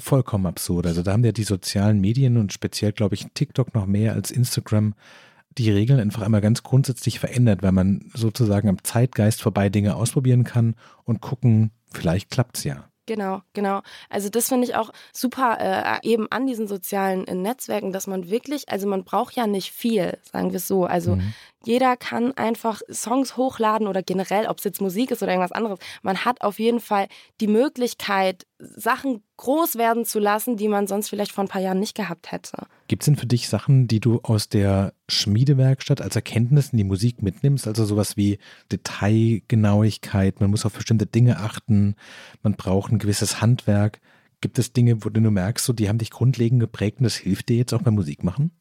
[0.00, 0.86] vollkommen absurd.
[0.86, 4.30] Also da haben ja die sozialen Medien und speziell, glaube ich, TikTok noch mehr als
[4.30, 4.94] Instagram
[5.58, 10.44] die Regeln einfach einmal ganz grundsätzlich verändert, weil man sozusagen am Zeitgeist vorbei Dinge ausprobieren
[10.44, 12.88] kann und gucken, vielleicht klappt es ja.
[13.08, 13.80] Genau, genau.
[14.10, 15.56] Also das finde ich auch super
[16.02, 19.72] äh, eben an diesen sozialen äh, Netzwerken, dass man wirklich, also man braucht ja nicht
[19.72, 20.84] viel, sagen wir es so.
[20.84, 21.32] Also mhm.
[21.64, 25.78] Jeder kann einfach Songs hochladen oder generell, ob es jetzt Musik ist oder irgendwas anderes.
[26.02, 27.08] Man hat auf jeden Fall
[27.40, 31.80] die Möglichkeit, Sachen groß werden zu lassen, die man sonst vielleicht vor ein paar Jahren
[31.80, 32.66] nicht gehabt hätte.
[32.88, 36.84] Gibt es denn für dich Sachen, die du aus der Schmiedewerkstatt als Erkenntnis in die
[36.84, 37.66] Musik mitnimmst?
[37.66, 38.38] Also sowas wie
[38.72, 41.94] Detailgenauigkeit, man muss auf bestimmte Dinge achten,
[42.42, 44.00] man braucht ein gewisses Handwerk.
[44.40, 47.48] Gibt es Dinge, wo du merkst, so, die haben dich grundlegend geprägt und das hilft
[47.48, 48.52] dir jetzt auch beim Musikmachen?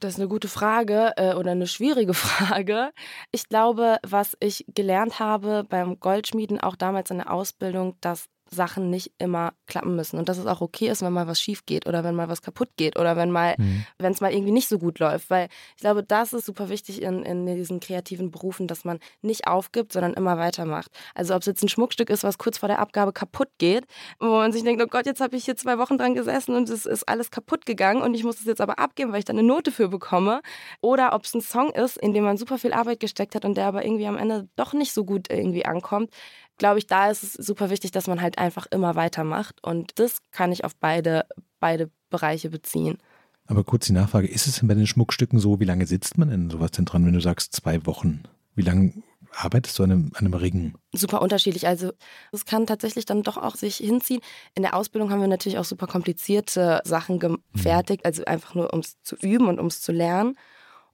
[0.00, 2.92] Das ist eine gute Frage äh, oder eine schwierige Frage.
[3.32, 8.90] Ich glaube, was ich gelernt habe beim Goldschmieden, auch damals in der Ausbildung, dass Sachen
[8.90, 11.86] nicht immer klappen müssen und dass es auch okay ist, wenn mal was schief geht
[11.86, 13.84] oder wenn mal was kaputt geht oder wenn mal, mhm.
[13.98, 15.30] wenn es mal irgendwie nicht so gut läuft.
[15.30, 19.46] Weil ich glaube, das ist super wichtig in, in diesen kreativen Berufen, dass man nicht
[19.46, 20.90] aufgibt, sondern immer weitermacht.
[21.14, 23.84] Also ob es jetzt ein Schmuckstück ist, was kurz vor der Abgabe kaputt geht,
[24.20, 26.68] wo man sich denkt, oh Gott, jetzt habe ich hier zwei Wochen dran gesessen und
[26.68, 29.32] es ist alles kaputt gegangen und ich muss es jetzt aber abgeben, weil ich da
[29.32, 30.40] eine Note für bekomme.
[30.80, 33.56] Oder ob es ein Song ist, in dem man super viel Arbeit gesteckt hat und
[33.56, 36.10] der aber irgendwie am Ende doch nicht so gut irgendwie ankommt
[36.58, 39.62] glaube ich, da ist es super wichtig, dass man halt einfach immer weitermacht.
[39.62, 41.26] Und das kann ich auf beide,
[41.60, 42.98] beide Bereiche beziehen.
[43.46, 46.30] Aber kurz die Nachfrage, ist es denn bei den Schmuckstücken so, wie lange sitzt man
[46.30, 48.22] in sowas denn dran, wenn du sagst zwei Wochen?
[48.54, 48.94] Wie lange
[49.36, 50.74] arbeitest du an einem, an einem Ring?
[50.92, 51.66] Super unterschiedlich.
[51.66, 51.92] Also
[52.32, 54.20] es kann tatsächlich dann doch auch sich hinziehen.
[54.54, 58.06] In der Ausbildung haben wir natürlich auch super komplizierte Sachen gefertigt, mhm.
[58.06, 60.36] also einfach nur um es zu üben und um es zu lernen.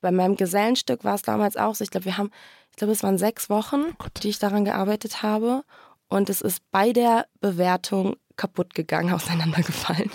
[0.00, 1.84] Bei meinem Gesellenstück war es damals auch so.
[1.84, 2.30] Ich glaube, wir haben
[2.70, 5.62] ich glaube, es waren sechs Wochen, oh die ich daran gearbeitet habe.
[6.08, 10.10] Und es ist bei der Bewertung kaputt gegangen, auseinandergefallen.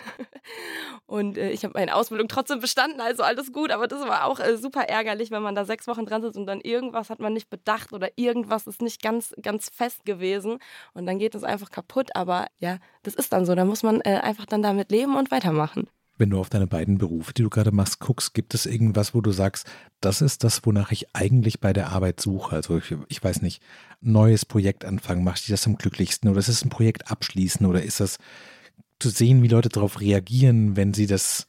[1.07, 3.71] Und äh, ich habe meine Ausbildung trotzdem bestanden, also alles gut.
[3.71, 6.47] Aber das war auch äh, super ärgerlich, wenn man da sechs Wochen dran sitzt und
[6.47, 10.57] dann irgendwas hat man nicht bedacht oder irgendwas ist nicht ganz, ganz fest gewesen.
[10.93, 12.15] Und dann geht es einfach kaputt.
[12.15, 13.53] Aber ja, das ist dann so.
[13.53, 15.87] Da muss man äh, einfach dann damit leben und weitermachen.
[16.17, 19.21] Wenn du auf deine beiden Berufe, die du gerade machst, guckst, gibt es irgendwas, wo
[19.21, 19.67] du sagst,
[19.99, 22.55] das ist das, wonach ich eigentlich bei der Arbeit suche?
[22.55, 23.61] Also ich, ich weiß nicht,
[23.99, 27.83] neues Projekt anfangen, machst du das am glücklichsten oder ist es ein Projekt abschließen oder
[27.83, 28.17] ist das
[28.99, 31.47] zu sehen, wie Leute darauf reagieren, wenn sie das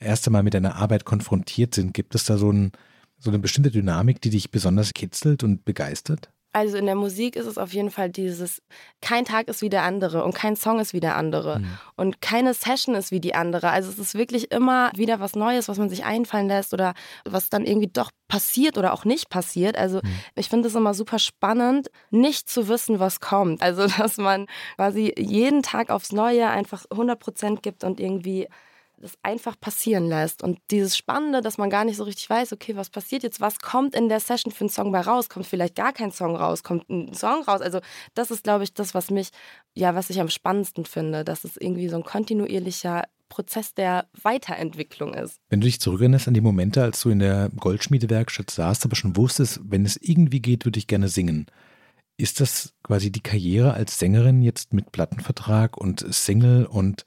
[0.00, 1.94] erste Mal mit deiner Arbeit konfrontiert sind?
[1.94, 2.72] Gibt es da so, ein,
[3.18, 6.30] so eine bestimmte Dynamik, die dich besonders kitzelt und begeistert?
[6.52, 8.60] Also in der Musik ist es auf jeden Fall dieses,
[9.00, 11.78] kein Tag ist wie der andere und kein Song ist wie der andere mhm.
[11.96, 13.70] und keine Session ist wie die andere.
[13.70, 17.50] Also es ist wirklich immer wieder was Neues, was man sich einfallen lässt oder was
[17.50, 19.78] dann irgendwie doch passiert oder auch nicht passiert.
[19.78, 20.10] Also mhm.
[20.34, 23.62] ich finde es immer super spannend, nicht zu wissen, was kommt.
[23.62, 28.48] Also dass man quasi jeden Tag aufs Neue einfach 100 Prozent gibt und irgendwie
[29.00, 30.42] das einfach passieren lässt.
[30.42, 33.58] Und dieses Spannende, dass man gar nicht so richtig weiß, okay, was passiert jetzt, was
[33.58, 35.28] kommt in der Session für einen Song bei raus?
[35.28, 37.60] Kommt vielleicht gar kein Song raus, kommt ein Song raus?
[37.62, 37.80] Also
[38.14, 39.30] das ist, glaube ich, das, was mich,
[39.74, 45.14] ja, was ich am spannendsten finde, dass es irgendwie so ein kontinuierlicher Prozess der Weiterentwicklung
[45.14, 45.40] ist.
[45.48, 49.16] Wenn du dich zurückerinnerst an die Momente, als du in der Goldschmiedewerkstatt saßt, aber schon
[49.16, 51.46] wusstest, wenn es irgendwie geht, würde ich gerne singen.
[52.18, 57.06] Ist das quasi die Karriere als Sängerin jetzt mit Plattenvertrag und Single und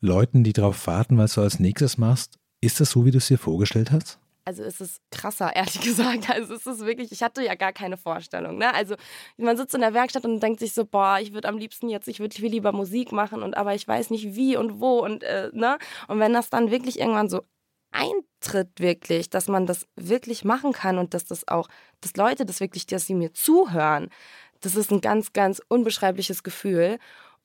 [0.00, 2.38] Leuten, die darauf warten, was du als nächstes machst.
[2.60, 4.18] Ist das so, wie du es dir vorgestellt hast?
[4.44, 6.30] Also es ist krasser, ehrlich gesagt.
[6.30, 8.56] Also es ist wirklich, ich hatte ja gar keine Vorstellung.
[8.58, 8.72] Ne?
[8.74, 8.96] Also
[9.36, 12.08] man sitzt in der Werkstatt und denkt sich so, boah, ich würde am liebsten jetzt,
[12.08, 15.22] ich würde viel lieber Musik machen und aber ich weiß nicht wie und wo und
[15.22, 15.78] äh, ne.
[16.08, 17.42] Und wenn das dann wirklich irgendwann so
[17.90, 21.68] eintritt wirklich, dass man das wirklich machen kann und dass das auch,
[22.00, 24.08] dass Leute das wirklich, dass sie mir zuhören,
[24.60, 26.98] das ist ein ganz, ganz unbeschreibliches Gefühl.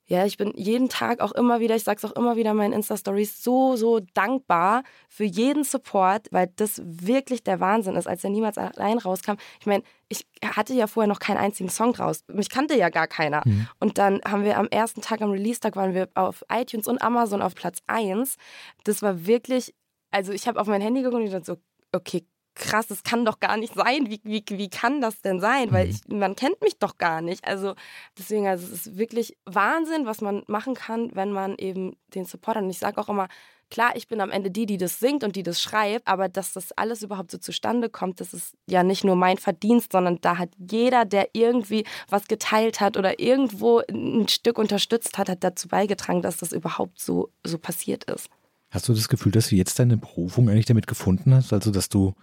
[0.06, 2.74] Ja, ich bin jeden Tag auch immer wieder, ich sag's auch immer wieder in meinen
[2.74, 8.28] Insta-Stories, so, so dankbar für jeden Support, weil das wirklich der Wahnsinn ist, als er
[8.28, 9.32] niemals allein rauskam.
[9.60, 12.22] Ich meine, ich hatte ja vorher noch keinen einzigen Song draus.
[12.28, 13.42] Mich kannte ja gar keiner.
[13.46, 13.66] Mhm.
[13.80, 17.40] Und dann haben wir am ersten Tag, am Release-Tag, waren wir auf iTunes und Amazon
[17.40, 18.36] auf Platz 1.
[18.84, 19.74] Das war wirklich,
[20.10, 21.56] also ich habe auf mein Handy geguckt und ich dachte so,
[21.92, 24.08] okay, krass, das kann doch gar nicht sein.
[24.08, 25.72] Wie, wie, wie kann das denn sein?
[25.72, 25.90] Weil mhm.
[25.90, 27.46] ich, man kennt mich doch gar nicht.
[27.46, 27.74] Also
[28.18, 32.56] deswegen, also es ist wirklich Wahnsinn, was man machen kann, wenn man eben den Support
[32.56, 32.64] hat.
[32.64, 33.28] Und ich sage auch immer,
[33.70, 36.52] klar, ich bin am Ende die, die das singt und die das schreibt, aber dass
[36.52, 40.38] das alles überhaupt so zustande kommt, das ist ja nicht nur mein Verdienst, sondern da
[40.38, 45.68] hat jeder, der irgendwie was geteilt hat oder irgendwo ein Stück unterstützt hat, hat dazu
[45.68, 48.28] beigetragen, dass das überhaupt so, so passiert ist.
[48.70, 51.52] Hast du das Gefühl, dass du jetzt deine Berufung eigentlich damit gefunden hast?
[51.52, 52.14] Also, dass du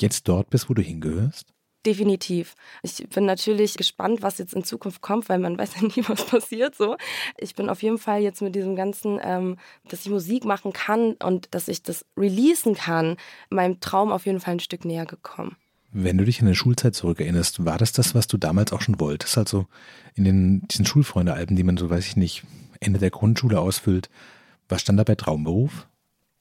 [0.00, 1.54] jetzt dort bist, wo du hingehörst?
[1.86, 2.54] Definitiv.
[2.82, 6.26] Ich bin natürlich gespannt, was jetzt in Zukunft kommt, weil man weiß ja nie, was
[6.26, 6.74] passiert.
[6.74, 6.96] So,
[7.36, 11.14] ich bin auf jeden Fall jetzt mit diesem ganzen, ähm, dass ich Musik machen kann
[11.14, 13.16] und dass ich das releasen kann,
[13.50, 15.56] meinem Traum auf jeden Fall ein Stück näher gekommen.
[15.96, 18.98] Wenn du dich an deine Schulzeit zurückerinnerst, war das das, was du damals auch schon
[18.98, 19.38] wolltest?
[19.38, 19.66] Also
[20.14, 22.42] in den, diesen Schulfreunde-Alben, die man so, weiß ich nicht,
[22.80, 24.10] Ende der Grundschule ausfüllt.
[24.68, 25.86] Was stand da bei Traumberuf?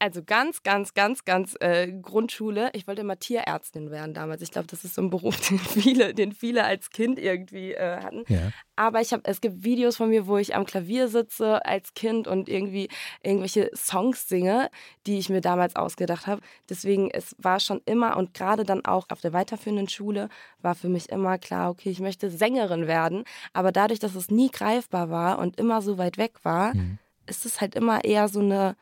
[0.04, 2.72] Also ganz, ganz, ganz, ganz äh, Grundschule.
[2.74, 4.42] Ich wollte immer Tierärztin werden damals.
[4.42, 8.02] Ich glaube, das ist so ein Beruf, den viele, den viele als Kind irgendwie äh,
[8.02, 8.26] hatten.
[8.28, 8.52] Ja.
[8.76, 12.28] Aber ich habe, es gibt Videos von mir, wo ich am Klavier sitze als Kind
[12.28, 12.90] und irgendwie
[13.22, 14.70] irgendwelche Songs singe,
[15.08, 16.42] die ich mir damals ausgedacht habe.
[16.70, 20.28] Deswegen, es war schon immer und gerade dann auch auf der weiterführenden Schule
[20.62, 23.24] war für mich immer klar, okay, ich möchte Sängerin werden.
[23.54, 26.98] Aber dadurch, dass es nie greifbar war und immer so weit weg war, mhm.
[27.26, 28.76] ist es halt immer eher so eine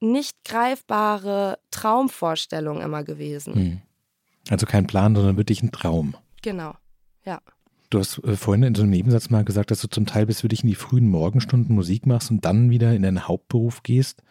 [0.00, 3.54] nicht greifbare Traumvorstellung immer gewesen.
[3.54, 3.80] Hm.
[4.48, 6.16] Also kein Plan, sondern wirklich ein Traum.
[6.42, 6.74] Genau,
[7.24, 7.40] ja.
[7.90, 10.42] Du hast äh, vorhin in so einem Nebensatz mal gesagt, dass du zum Teil bis
[10.42, 14.22] wirklich in die frühen Morgenstunden Musik machst und dann wieder in deinen Hauptberuf gehst.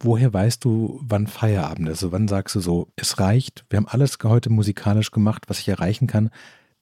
[0.00, 2.02] Woher weißt du, wann Feierabend ist?
[2.02, 5.68] Also wann sagst du so, es reicht, wir haben alles heute musikalisch gemacht, was ich
[5.68, 6.30] erreichen kann.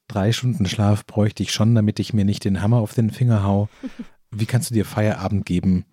[0.08, 3.42] Drei Stunden Schlaf bräuchte ich schon, damit ich mir nicht den Hammer auf den Finger
[3.44, 3.68] hau.
[4.30, 5.84] Wie kannst du dir Feierabend geben?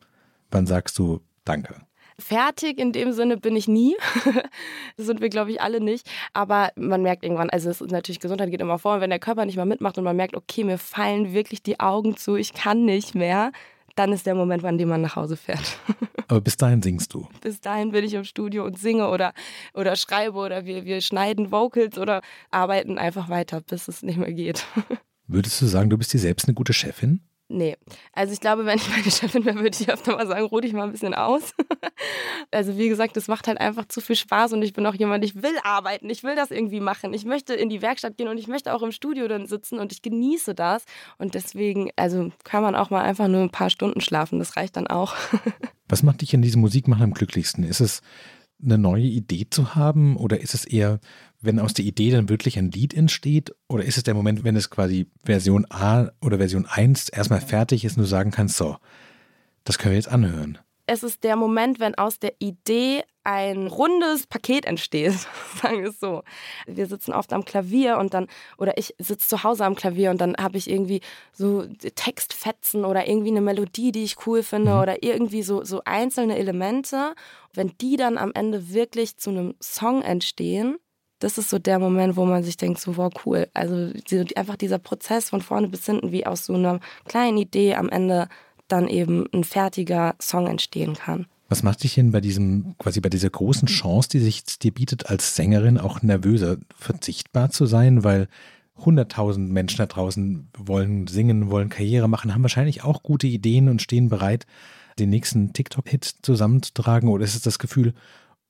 [0.49, 1.75] Wann sagst du Danke?
[2.19, 3.95] Fertig in dem Sinne bin ich nie.
[4.97, 6.09] das sind wir, glaube ich, alle nicht.
[6.33, 8.95] Aber man merkt irgendwann, also es ist natürlich, Gesundheit geht immer vor.
[8.95, 11.79] Und wenn der Körper nicht mehr mitmacht und man merkt, okay, mir fallen wirklich die
[11.79, 13.51] Augen zu, ich kann nicht mehr,
[13.95, 15.77] dann ist der Moment, an dem man nach Hause fährt.
[16.27, 17.27] Aber bis dahin singst du.
[17.41, 19.33] Bis dahin bin ich im Studio und singe oder,
[19.73, 22.21] oder schreibe oder wir, wir schneiden Vocals oder
[22.51, 24.65] arbeiten einfach weiter, bis es nicht mehr geht.
[25.27, 27.21] Würdest du sagen, du bist dir selbst eine gute Chefin?
[27.51, 27.75] Nee.
[28.13, 30.71] Also ich glaube, wenn ich meine Chefin wäre, würde ich öfter mal sagen, ruh dich
[30.71, 31.53] mal ein bisschen aus.
[32.51, 35.25] also wie gesagt, das macht halt einfach zu viel Spaß und ich bin auch jemand,
[35.25, 37.13] ich will arbeiten, ich will das irgendwie machen.
[37.13, 39.91] Ich möchte in die Werkstatt gehen und ich möchte auch im Studio dann sitzen und
[39.91, 40.85] ich genieße das.
[41.17, 44.77] Und deswegen, also kann man auch mal einfach nur ein paar Stunden schlafen, das reicht
[44.77, 45.15] dann auch.
[45.89, 47.65] Was macht dich in diesem Musikmachen am glücklichsten?
[47.65, 48.01] Ist es
[48.63, 50.99] eine neue Idee zu haben oder ist es eher
[51.41, 53.53] wenn aus der Idee dann wirklich ein Lied entsteht?
[53.67, 57.83] Oder ist es der Moment, wenn es quasi Version A oder Version 1 erstmal fertig
[57.83, 58.77] ist und du sagen kannst, so,
[59.63, 60.59] das können wir jetzt anhören?
[60.91, 65.13] Es ist der Moment, wenn aus der Idee ein rundes Paket entsteht,
[65.61, 66.21] sagen wir es so.
[66.67, 68.27] Wir sitzen oft am Klavier und dann,
[68.57, 70.99] oder ich sitze zu Hause am Klavier und dann habe ich irgendwie
[71.31, 74.79] so Textfetzen oder irgendwie eine Melodie, die ich cool finde mhm.
[74.81, 77.15] oder irgendwie so, so einzelne Elemente.
[77.53, 80.75] Wenn die dann am Ende wirklich zu einem Song entstehen,
[81.19, 83.47] das ist so der Moment, wo man sich denkt, so, wow, cool.
[83.53, 83.93] Also
[84.35, 88.27] einfach dieser Prozess von vorne bis hinten, wie aus so einer kleinen Idee am Ende
[88.71, 91.25] dann eben ein fertiger Song entstehen kann.
[91.49, 95.07] Was macht dich denn bei diesem, quasi bei dieser großen Chance, die sich dir bietet,
[95.09, 98.05] als Sängerin auch nervöser, verzichtbar zu sein?
[98.05, 98.29] Weil
[98.77, 103.81] hunderttausend Menschen da draußen wollen singen, wollen Karriere machen, haben wahrscheinlich auch gute Ideen und
[103.81, 104.45] stehen bereit,
[104.97, 107.09] den nächsten TikTok-Hit zusammenzutragen.
[107.09, 107.93] Oder ist es das Gefühl,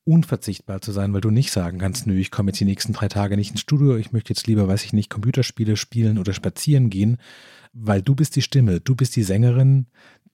[0.03, 3.07] unverzichtbar zu sein, weil du nicht sagen kannst, nö, ich komme jetzt die nächsten drei
[3.07, 6.89] Tage nicht ins Studio, ich möchte jetzt lieber, weiß ich nicht, Computerspiele spielen oder spazieren
[6.89, 7.17] gehen,
[7.73, 9.87] weil du bist die Stimme, du bist die Sängerin,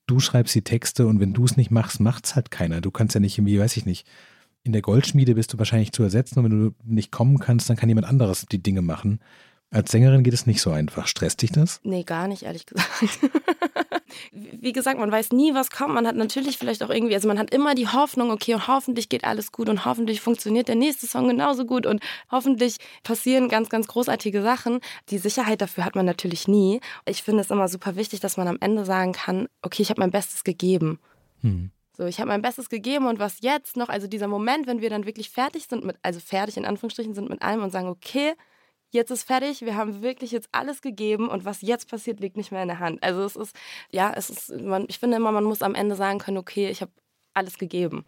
[0.08, 2.82] du schreibst die Texte und wenn du es nicht machst, macht es halt keiner.
[2.82, 4.08] Du kannst ja nicht irgendwie, weiß ich nicht,
[4.64, 7.78] in der Goldschmiede bist du wahrscheinlich zu ersetzen und wenn du nicht kommen kannst, dann
[7.78, 9.20] kann jemand anderes die Dinge machen.
[9.70, 11.08] Als Sängerin geht es nicht so einfach.
[11.08, 11.82] Stresst dich das?
[11.84, 12.90] Nee, gar nicht, ehrlich gesagt.
[14.32, 15.94] Wie gesagt, man weiß nie, was kommt.
[15.94, 19.10] Man hat natürlich vielleicht auch irgendwie, also man hat immer die Hoffnung, okay, und hoffentlich
[19.10, 22.02] geht alles gut und hoffentlich funktioniert der nächste Song genauso gut und
[22.32, 24.80] hoffentlich passieren ganz, ganz großartige Sachen.
[25.10, 26.80] Die Sicherheit dafür hat man natürlich nie.
[27.06, 30.00] Ich finde es immer super wichtig, dass man am Ende sagen kann, okay, ich habe
[30.00, 31.00] mein Bestes gegeben.
[31.42, 31.72] Hm.
[31.92, 34.90] So, ich habe mein Bestes gegeben und was jetzt noch, also dieser Moment, wenn wir
[34.90, 38.34] dann wirklich fertig sind mit, also fertig in Anführungsstrichen sind mit allem und sagen, okay,
[38.92, 42.52] jetzt ist fertig, wir haben wirklich jetzt alles gegeben und was jetzt passiert, liegt nicht
[42.52, 43.02] mehr in der Hand.
[43.04, 43.56] Also es ist,
[43.92, 46.82] ja, es ist, man, ich finde immer, man muss am Ende sagen können, okay, ich
[46.82, 46.92] habe
[47.34, 48.06] alles gegeben.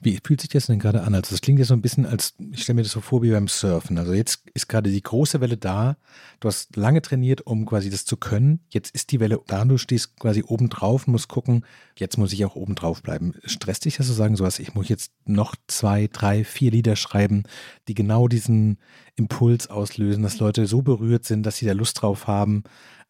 [0.00, 1.14] Wie fühlt sich das denn gerade an?
[1.14, 3.32] Also das klingt ja so ein bisschen als, ich stelle mir das so vor wie
[3.32, 3.98] beim Surfen.
[3.98, 5.96] Also jetzt ist gerade die große Welle da.
[6.38, 8.60] Du hast lange trainiert, um quasi das zu können.
[8.70, 11.64] Jetzt ist die Welle da und du stehst quasi oben drauf, musst gucken,
[11.96, 13.34] jetzt muss ich auch oben drauf bleiben.
[13.44, 17.42] Stresst dich das zu sagen, sowas, ich muss jetzt noch zwei, drei, vier Lieder schreiben,
[17.88, 18.78] die genau diesen
[19.16, 22.62] Impuls auslösen, dass Leute so berührt sind, dass sie da Lust drauf haben.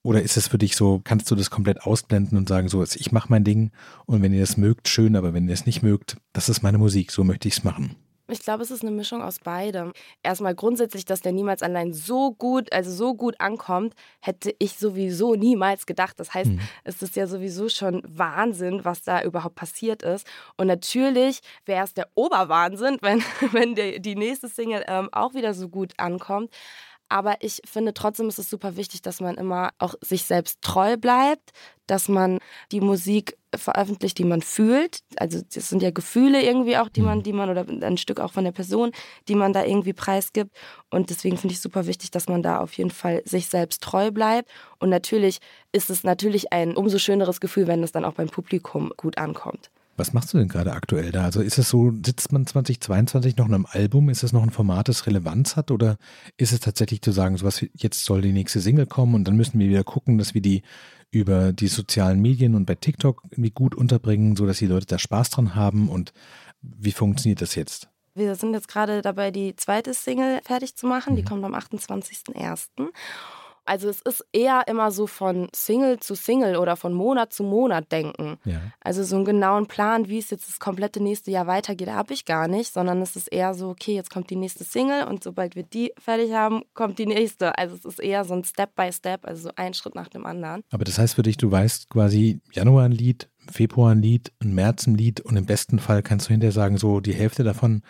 [0.09, 3.13] Oder ist es für dich so, kannst du das komplett ausblenden und sagen, so, ich
[3.13, 3.73] mache mein Ding
[4.07, 6.79] und wenn ihr das mögt, schön, aber wenn ihr es nicht mögt, das ist meine
[6.79, 7.95] Musik, so möchte ich es machen.
[8.31, 9.93] Ich glaube, es ist eine Mischung aus beidem.
[10.23, 15.35] Erstmal grundsätzlich, dass der niemals allein so gut, also so gut ankommt, hätte ich sowieso
[15.35, 16.19] niemals gedacht.
[16.19, 16.61] Das heißt, mhm.
[16.85, 20.27] es ist ja sowieso schon Wahnsinn, was da überhaupt passiert ist.
[20.57, 25.53] Und natürlich wäre es der Oberwahnsinn, wenn, wenn der, die nächste Single ähm, auch wieder
[25.53, 26.51] so gut ankommt.
[27.09, 30.97] Aber ich finde trotzdem ist es super wichtig, dass man immer auch sich selbst treu
[30.97, 31.53] bleibt,
[31.87, 32.39] dass man
[32.71, 35.01] die Musik veröffentlicht, die man fühlt.
[35.17, 37.23] Also das sind ja Gefühle irgendwie auch, die man, mhm.
[37.23, 38.93] die man oder ein Stück auch von der Person,
[39.27, 40.55] die man da irgendwie preisgibt.
[40.91, 44.11] Und deswegen finde ich super wichtig, dass man da auf jeden Fall sich selbst treu
[44.11, 44.51] bleibt.
[44.79, 45.39] Und natürlich
[45.73, 49.71] ist es natürlich ein umso schöneres Gefühl, wenn es dann auch beim Publikum gut ankommt.
[49.99, 51.25] Was machst du denn gerade aktuell da?
[51.25, 54.09] Also ist es so, sitzt man 2022 noch in einem Album?
[54.09, 55.71] Ist es noch ein Format, das Relevanz hat?
[55.71, 55.97] Oder
[56.37, 59.59] ist es tatsächlich zu sagen, sowas, jetzt soll die nächste Single kommen und dann müssen
[59.59, 60.63] wir wieder gucken, dass wir die
[61.11, 65.31] über die sozialen Medien und bei TikTok irgendwie gut unterbringen, sodass die Leute da Spaß
[65.31, 65.89] dran haben?
[65.89, 66.13] Und
[66.63, 67.89] wie funktioniert das jetzt?
[68.15, 71.17] Wir sind jetzt gerade dabei, die zweite Single fertig zu machen.
[71.17, 71.27] Die mhm.
[71.27, 72.69] kommt am 28.01.
[73.69, 77.93] Also es ist eher immer so von Single zu Single oder von Monat zu Monat
[77.93, 78.39] denken.
[78.47, 78.61] Ja.
[78.81, 82.25] Also so einen genauen Plan, wie es jetzt das komplette nächste Jahr weitergeht, habe ich
[82.25, 85.55] gar nicht, sondern es ist eher so, okay, jetzt kommt die nächste Single und sobald
[85.55, 87.59] wir die fertig haben, kommt die nächste.
[87.59, 90.25] Also es ist eher so ein Step by Step, also so ein Schritt nach dem
[90.25, 90.63] anderen.
[90.71, 94.55] Aber das heißt für dich, du weißt quasi Januar ein Lied, Februar ein Lied, ein
[94.55, 97.83] März ein Lied und im besten Fall kannst du hinterher sagen, so die Hälfte davon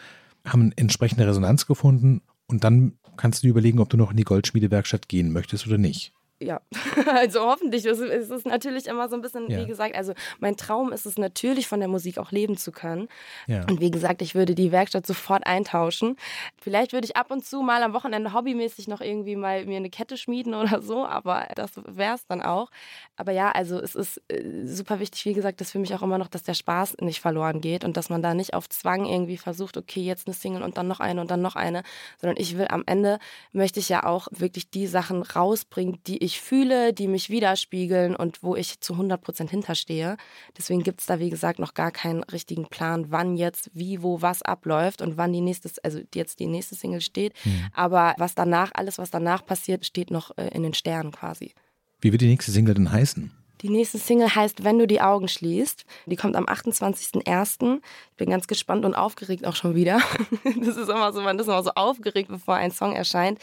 [0.44, 5.08] haben entsprechende Resonanz gefunden und dann kannst du überlegen, ob du noch in die Goldschmiedewerkstatt
[5.08, 6.61] gehen möchtest oder nicht ja,
[7.07, 7.85] also hoffentlich.
[7.85, 9.61] Es ist natürlich immer so ein bisschen, ja.
[9.61, 13.09] wie gesagt, also mein Traum ist es natürlich, von der Musik auch leben zu können.
[13.46, 13.64] Ja.
[13.68, 16.16] Und wie gesagt, ich würde die Werkstatt sofort eintauschen.
[16.61, 19.90] Vielleicht würde ich ab und zu mal am Wochenende hobbymäßig noch irgendwie mal mir eine
[19.90, 22.70] Kette schmieden oder so, aber das wäre es dann auch.
[23.16, 26.18] Aber ja, also es ist äh, super wichtig, wie gesagt, dass für mich auch immer
[26.18, 29.38] noch, dass der Spaß nicht verloren geht und dass man da nicht auf Zwang irgendwie
[29.38, 31.83] versucht, okay, jetzt eine Single und dann noch eine und dann noch eine,
[32.20, 33.18] sondern ich will am Ende,
[33.53, 38.14] möchte ich ja auch wirklich die Sachen rausbringen, die ich ich fühle, die mich widerspiegeln
[38.14, 40.18] und wo ich zu 100 Prozent hinterstehe.
[40.58, 44.20] Deswegen gibt es da, wie gesagt, noch gar keinen richtigen Plan, wann jetzt, wie, wo,
[44.20, 47.32] was abläuft und wann die nächste, also jetzt die nächste Single steht.
[47.44, 47.68] Mhm.
[47.72, 51.54] Aber was danach, alles, was danach passiert, steht noch äh, in den Sternen quasi.
[52.02, 53.32] Wie wird die nächste Single denn heißen?
[53.62, 55.86] Die nächste Single heißt Wenn du die Augen schließt.
[56.06, 57.80] Die kommt am 28.01.
[58.10, 60.00] Ich bin ganz gespannt und aufgeregt auch schon wieder.
[60.62, 63.38] Das ist immer so, man ist immer so aufgeregt, bevor ein Song erscheint.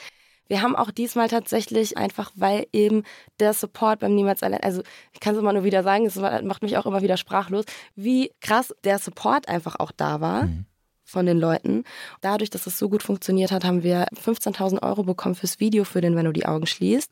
[0.47, 3.03] Wir haben auch diesmal tatsächlich einfach, weil eben
[3.39, 6.61] der Support beim Niemals allein, also ich kann es immer nur wieder sagen, es macht
[6.61, 10.43] mich auch immer wieder sprachlos, wie krass der Support einfach auch da war.
[10.43, 10.65] Mhm
[11.05, 11.83] von den Leuten.
[12.21, 16.01] Dadurch, dass es so gut funktioniert hat, haben wir 15.000 Euro bekommen fürs Video für
[16.01, 17.11] den Wenn du die Augen schließt.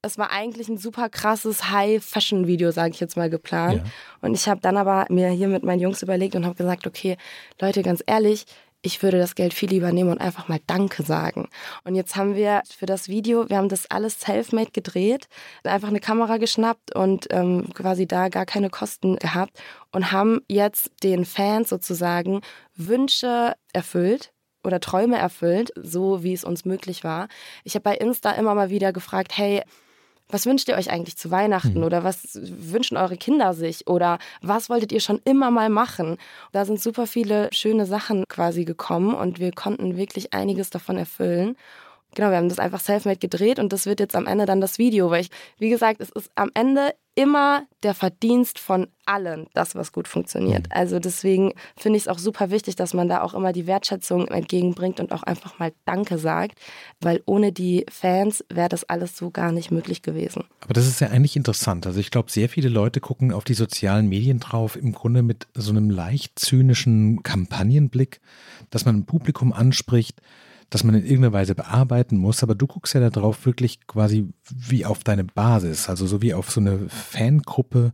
[0.00, 3.82] Es war eigentlich ein super krasses High-Fashion-Video, sage ich jetzt mal, geplant.
[3.84, 3.90] Ja.
[4.20, 7.16] Und ich habe dann aber mir hier mit meinen Jungs überlegt und habe gesagt, okay,
[7.60, 8.46] Leute, ganz ehrlich,
[8.82, 11.48] ich würde das Geld viel lieber nehmen und einfach mal Danke sagen.
[11.84, 15.28] Und jetzt haben wir für das Video, wir haben das alles self-made gedreht,
[15.64, 19.60] einfach eine Kamera geschnappt und ähm, quasi da gar keine Kosten gehabt
[19.92, 22.40] und haben jetzt den Fans sozusagen
[22.76, 24.32] Wünsche erfüllt
[24.64, 27.28] oder Träume erfüllt, so wie es uns möglich war.
[27.64, 29.62] Ich habe bei Insta immer mal wieder gefragt, hey,
[30.28, 31.84] was wünscht ihr euch eigentlich zu Weihnachten mhm.
[31.84, 36.18] oder was wünschen eure Kinder sich oder was wolltet ihr schon immer mal machen?
[36.52, 41.56] Da sind super viele schöne Sachen quasi gekommen und wir konnten wirklich einiges davon erfüllen.
[42.14, 44.78] Genau, wir haben das einfach self-made gedreht und das wird jetzt am Ende dann das
[44.78, 49.74] Video, weil ich, wie gesagt, es ist am Ende immer der Verdienst von allen, das,
[49.74, 50.68] was gut funktioniert.
[50.68, 50.72] Mhm.
[50.72, 54.28] Also deswegen finde ich es auch super wichtig, dass man da auch immer die Wertschätzung
[54.28, 56.60] entgegenbringt und auch einfach mal Danke sagt,
[57.00, 60.44] weil ohne die Fans wäre das alles so gar nicht möglich gewesen.
[60.60, 61.88] Aber das ist ja eigentlich interessant.
[61.88, 65.48] Also ich glaube, sehr viele Leute gucken auf die sozialen Medien drauf, im Grunde mit
[65.54, 68.20] so einem leicht zynischen Kampagnenblick,
[68.70, 70.20] dass man ein Publikum anspricht,
[70.70, 74.84] das man in irgendeiner Weise bearbeiten muss, aber du guckst ja darauf wirklich quasi wie
[74.84, 77.92] auf deine Basis, also so wie auf so eine Fangruppe,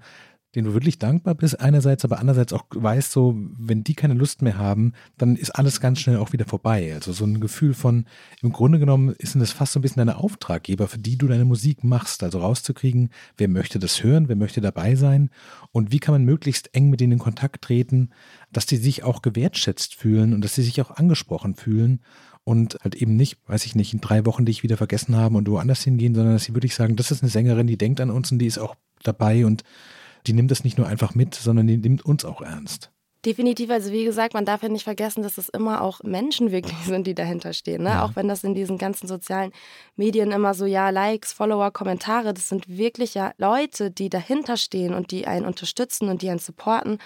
[0.54, 4.42] denen du wirklich dankbar bist, einerseits, aber andererseits auch weißt, so, wenn die keine Lust
[4.42, 6.92] mehr haben, dann ist alles ganz schnell auch wieder vorbei.
[6.94, 8.06] Also so ein Gefühl von,
[8.40, 11.44] im Grunde genommen ist das fast so ein bisschen deine Auftraggeber, für die du deine
[11.44, 15.30] Musik machst, also rauszukriegen, wer möchte das hören, wer möchte dabei sein
[15.72, 18.10] und wie kann man möglichst eng mit denen in Kontakt treten,
[18.56, 22.00] dass die sich auch gewertschätzt fühlen und dass sie sich auch angesprochen fühlen
[22.44, 25.48] und halt eben nicht, weiß ich nicht, in drei Wochen dich wieder vergessen haben und
[25.48, 28.30] woanders hingehen, sondern dass sie wirklich sagen, das ist eine Sängerin, die denkt an uns
[28.32, 29.62] und die ist auch dabei und
[30.26, 32.90] die nimmt das nicht nur einfach mit, sondern die nimmt uns auch ernst.
[33.24, 36.78] Definitiv, also wie gesagt, man darf ja nicht vergessen, dass es immer auch Menschen wirklich
[36.84, 37.82] sind, die dahinter stehen.
[37.82, 37.90] Ne?
[37.90, 38.04] Ja.
[38.04, 39.52] Auch wenn das in diesen ganzen sozialen
[39.96, 44.92] Medien immer so, ja, Likes, Follower, Kommentare, das sind wirklich ja Leute, die dahinter stehen
[44.92, 46.98] und die einen unterstützen und die einen supporten.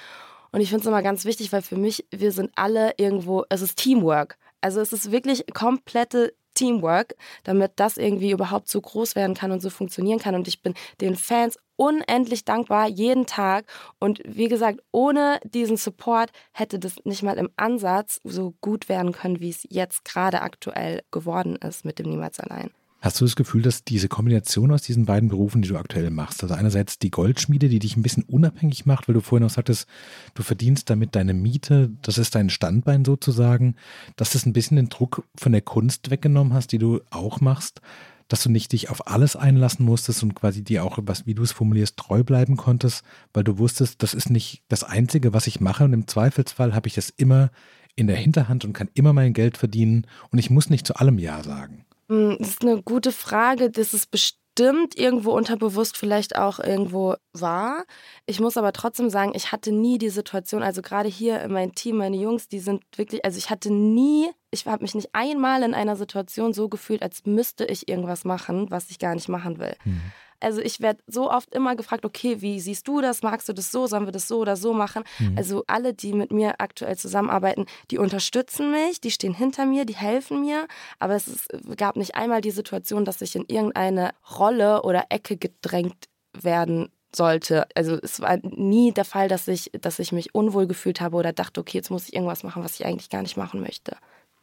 [0.52, 3.62] Und ich finde es immer ganz wichtig, weil für mich, wir sind alle irgendwo, es
[3.62, 4.38] ist Teamwork.
[4.61, 9.61] Also es ist wirklich komplette Teamwork, damit das irgendwie überhaupt so groß werden kann und
[9.61, 10.34] so funktionieren kann.
[10.34, 13.66] Und ich bin den Fans unendlich dankbar jeden Tag.
[14.00, 19.12] Und wie gesagt, ohne diesen Support hätte das nicht mal im Ansatz so gut werden
[19.12, 22.70] können, wie es jetzt gerade aktuell geworden ist mit dem Niemals allein.
[23.00, 26.42] Hast du das Gefühl, dass diese Kombination aus diesen beiden Berufen, die du aktuell machst,
[26.42, 29.87] also einerseits die Goldschmiede, die dich ein bisschen unabhängig macht, weil du vorhin auch sagtest,
[30.34, 33.76] du verdienst damit deine Miete, das ist dein Standbein sozusagen,
[34.16, 37.82] dass das ein bisschen den Druck von der Kunst weggenommen hast, die du auch machst,
[38.26, 41.44] dass du nicht dich auf alles einlassen musstest und quasi dir auch, was, wie du
[41.44, 45.61] es formulierst, treu bleiben konntest, weil du wusstest, das ist nicht das Einzige, was ich
[45.61, 47.50] mache und im Zweifelsfall habe ich das immer
[47.94, 51.18] in der Hinterhand und kann immer mein Geld verdienen und ich muss nicht zu allem
[51.18, 51.84] Ja sagen.
[52.08, 53.70] Hm, das ist eine gute Frage.
[53.70, 57.84] Das ist bestimmt irgendwo unterbewusst vielleicht auch irgendwo war.
[58.26, 61.74] Ich muss aber trotzdem sagen, ich hatte nie die Situation, also gerade hier in meinem
[61.74, 65.62] Team, meine Jungs, die sind wirklich, also ich hatte nie, ich habe mich nicht einmal
[65.62, 69.59] in einer Situation so gefühlt, als müsste ich irgendwas machen, was ich gar nicht machen
[69.59, 69.76] will.
[69.84, 70.12] Mhm.
[70.41, 73.22] Also ich werde so oft immer gefragt, okay, wie siehst du das?
[73.22, 73.86] Magst du das so?
[73.86, 75.05] Sollen wir das so oder so machen?
[75.18, 75.36] Mhm.
[75.36, 79.97] Also alle, die mit mir aktuell zusammenarbeiten, die unterstützen mich, die stehen hinter mir, die
[79.97, 80.66] helfen mir.
[80.99, 85.36] Aber es ist, gab nicht einmal die Situation, dass ich in irgendeine Rolle oder Ecke
[85.36, 87.66] gedrängt werden sollte.
[87.74, 91.32] Also es war nie der Fall, dass ich, dass ich mich unwohl gefühlt habe oder
[91.32, 93.97] dachte, okay, jetzt muss ich irgendwas machen, was ich eigentlich gar nicht machen möchte.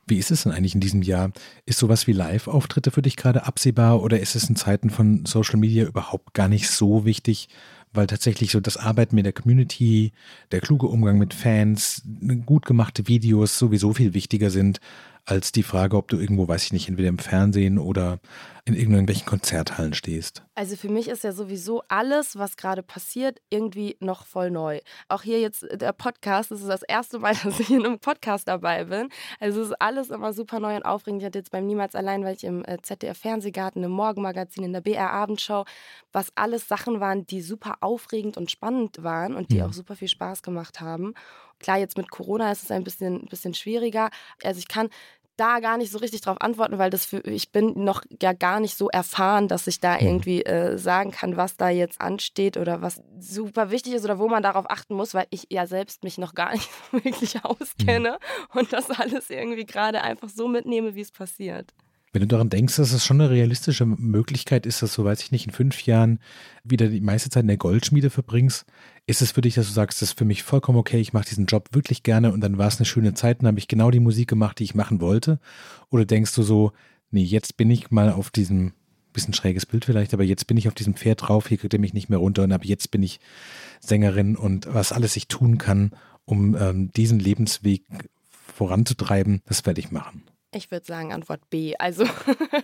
[0.07, 1.31] Wie ist es denn eigentlich in diesem Jahr?
[1.65, 5.57] Ist sowas wie Live-Auftritte für dich gerade absehbar oder ist es in Zeiten von Social
[5.57, 7.49] Media überhaupt gar nicht so wichtig,
[7.91, 10.11] weil tatsächlich so das Arbeiten mit der Community,
[10.51, 12.03] der kluge Umgang mit Fans,
[12.45, 14.79] gut gemachte Videos sowieso viel wichtiger sind
[15.25, 18.19] als die Frage, ob du irgendwo, weiß ich nicht, entweder im Fernsehen oder
[18.65, 20.43] in irgendwelchen Konzerthallen stehst?
[20.55, 24.79] Also für mich ist ja sowieso alles, was gerade passiert, irgendwie noch voll neu.
[25.07, 27.99] Auch hier jetzt äh, der Podcast, das ist das erste Mal, dass ich in einem
[27.99, 29.09] Podcast dabei bin.
[29.39, 31.21] Also es ist alles immer super neu und aufregend.
[31.21, 34.73] Ich hatte jetzt beim Niemals allein, weil ich im äh, ZDF Fernsehgarten, im Morgenmagazin, in
[34.73, 35.65] der BR Abendshow,
[36.11, 39.67] was alles Sachen waren, die super aufregend und spannend waren und die ja.
[39.67, 41.13] auch super viel Spaß gemacht haben.
[41.65, 44.11] Klar, jetzt mit Corona ist es ein bisschen, bisschen schwieriger.
[44.43, 44.89] Also ich kann
[45.35, 48.59] da gar nicht so richtig drauf antworten, weil das für, ich bin noch ja gar
[48.59, 50.05] nicht so erfahren, dass ich da mhm.
[50.05, 54.27] irgendwie äh, sagen kann, was da jetzt ansteht oder was super wichtig ist oder wo
[54.27, 58.59] man darauf achten muss, weil ich ja selbst mich noch gar nicht wirklich auskenne mhm.
[58.59, 61.73] und das alles irgendwie gerade einfach so mitnehme, wie es passiert.
[62.13, 65.31] Wenn du daran denkst, dass es schon eine realistische Möglichkeit ist, dass du, weiß ich
[65.31, 66.19] nicht, in fünf Jahren
[66.63, 68.65] wieder die meiste Zeit in der Goldschmiede verbringst,
[69.07, 71.27] ist es für dich, dass du sagst, das ist für mich vollkommen okay, ich mache
[71.27, 73.91] diesen Job wirklich gerne und dann war es eine schöne Zeit und habe ich genau
[73.91, 75.39] die Musik gemacht, die ich machen wollte?
[75.89, 76.71] Oder denkst du so,
[77.11, 78.73] nee, jetzt bin ich mal auf diesem,
[79.13, 81.79] bisschen schräges Bild vielleicht, aber jetzt bin ich auf diesem Pferd drauf, hier kriegt er
[81.79, 83.19] mich nicht mehr runter und ab jetzt bin ich
[83.79, 85.91] Sängerin und was alles ich tun kann,
[86.25, 87.83] um ähm, diesen Lebensweg
[88.29, 90.23] voranzutreiben, das werde ich machen.
[90.55, 91.75] Ich würde sagen Antwort B.
[91.77, 92.05] Also,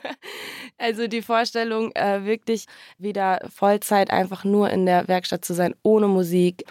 [0.78, 2.66] also die Vorstellung, äh, wirklich
[2.98, 6.64] wieder Vollzeit einfach nur in der Werkstatt zu sein, ohne Musik,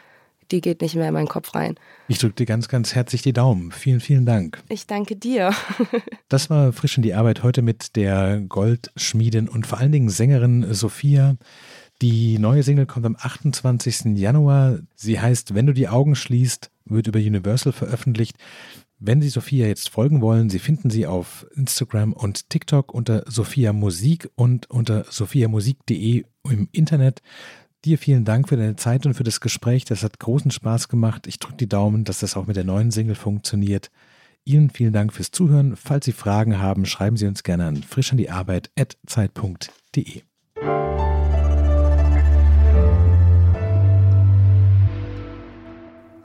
[0.51, 1.77] die geht nicht mehr in meinen Kopf rein.
[2.09, 3.71] Ich drücke dir ganz, ganz herzlich die Daumen.
[3.71, 4.63] Vielen, vielen Dank.
[4.69, 5.53] Ich danke dir.
[6.29, 10.73] das war frisch in die Arbeit heute mit der Goldschmiedin und vor allen Dingen Sängerin
[10.73, 11.37] Sophia.
[12.03, 14.17] Die neue Single kommt am 28.
[14.17, 14.79] Januar.
[14.97, 18.37] Sie heißt Wenn du die Augen schließt, wird über Universal veröffentlicht.
[19.03, 23.73] Wenn Sie Sophia jetzt folgen wollen, Sie finden sie auf Instagram und TikTok unter Sophia
[23.73, 27.23] Musik und unter sophiamusik.de im Internet.
[27.87, 29.87] Dir vielen Dank für deine Zeit und für das Gespräch.
[29.87, 31.27] Das hat großen Spaß gemacht.
[31.27, 33.91] Ich drücke die Daumen, dass das auch mit der neuen Single funktioniert.
[34.45, 35.77] Ihnen vielen Dank fürs Zuhören.
[35.77, 40.30] Falls Sie Fragen haben, schreiben Sie uns gerne an frischandiearbeit.zeit.de.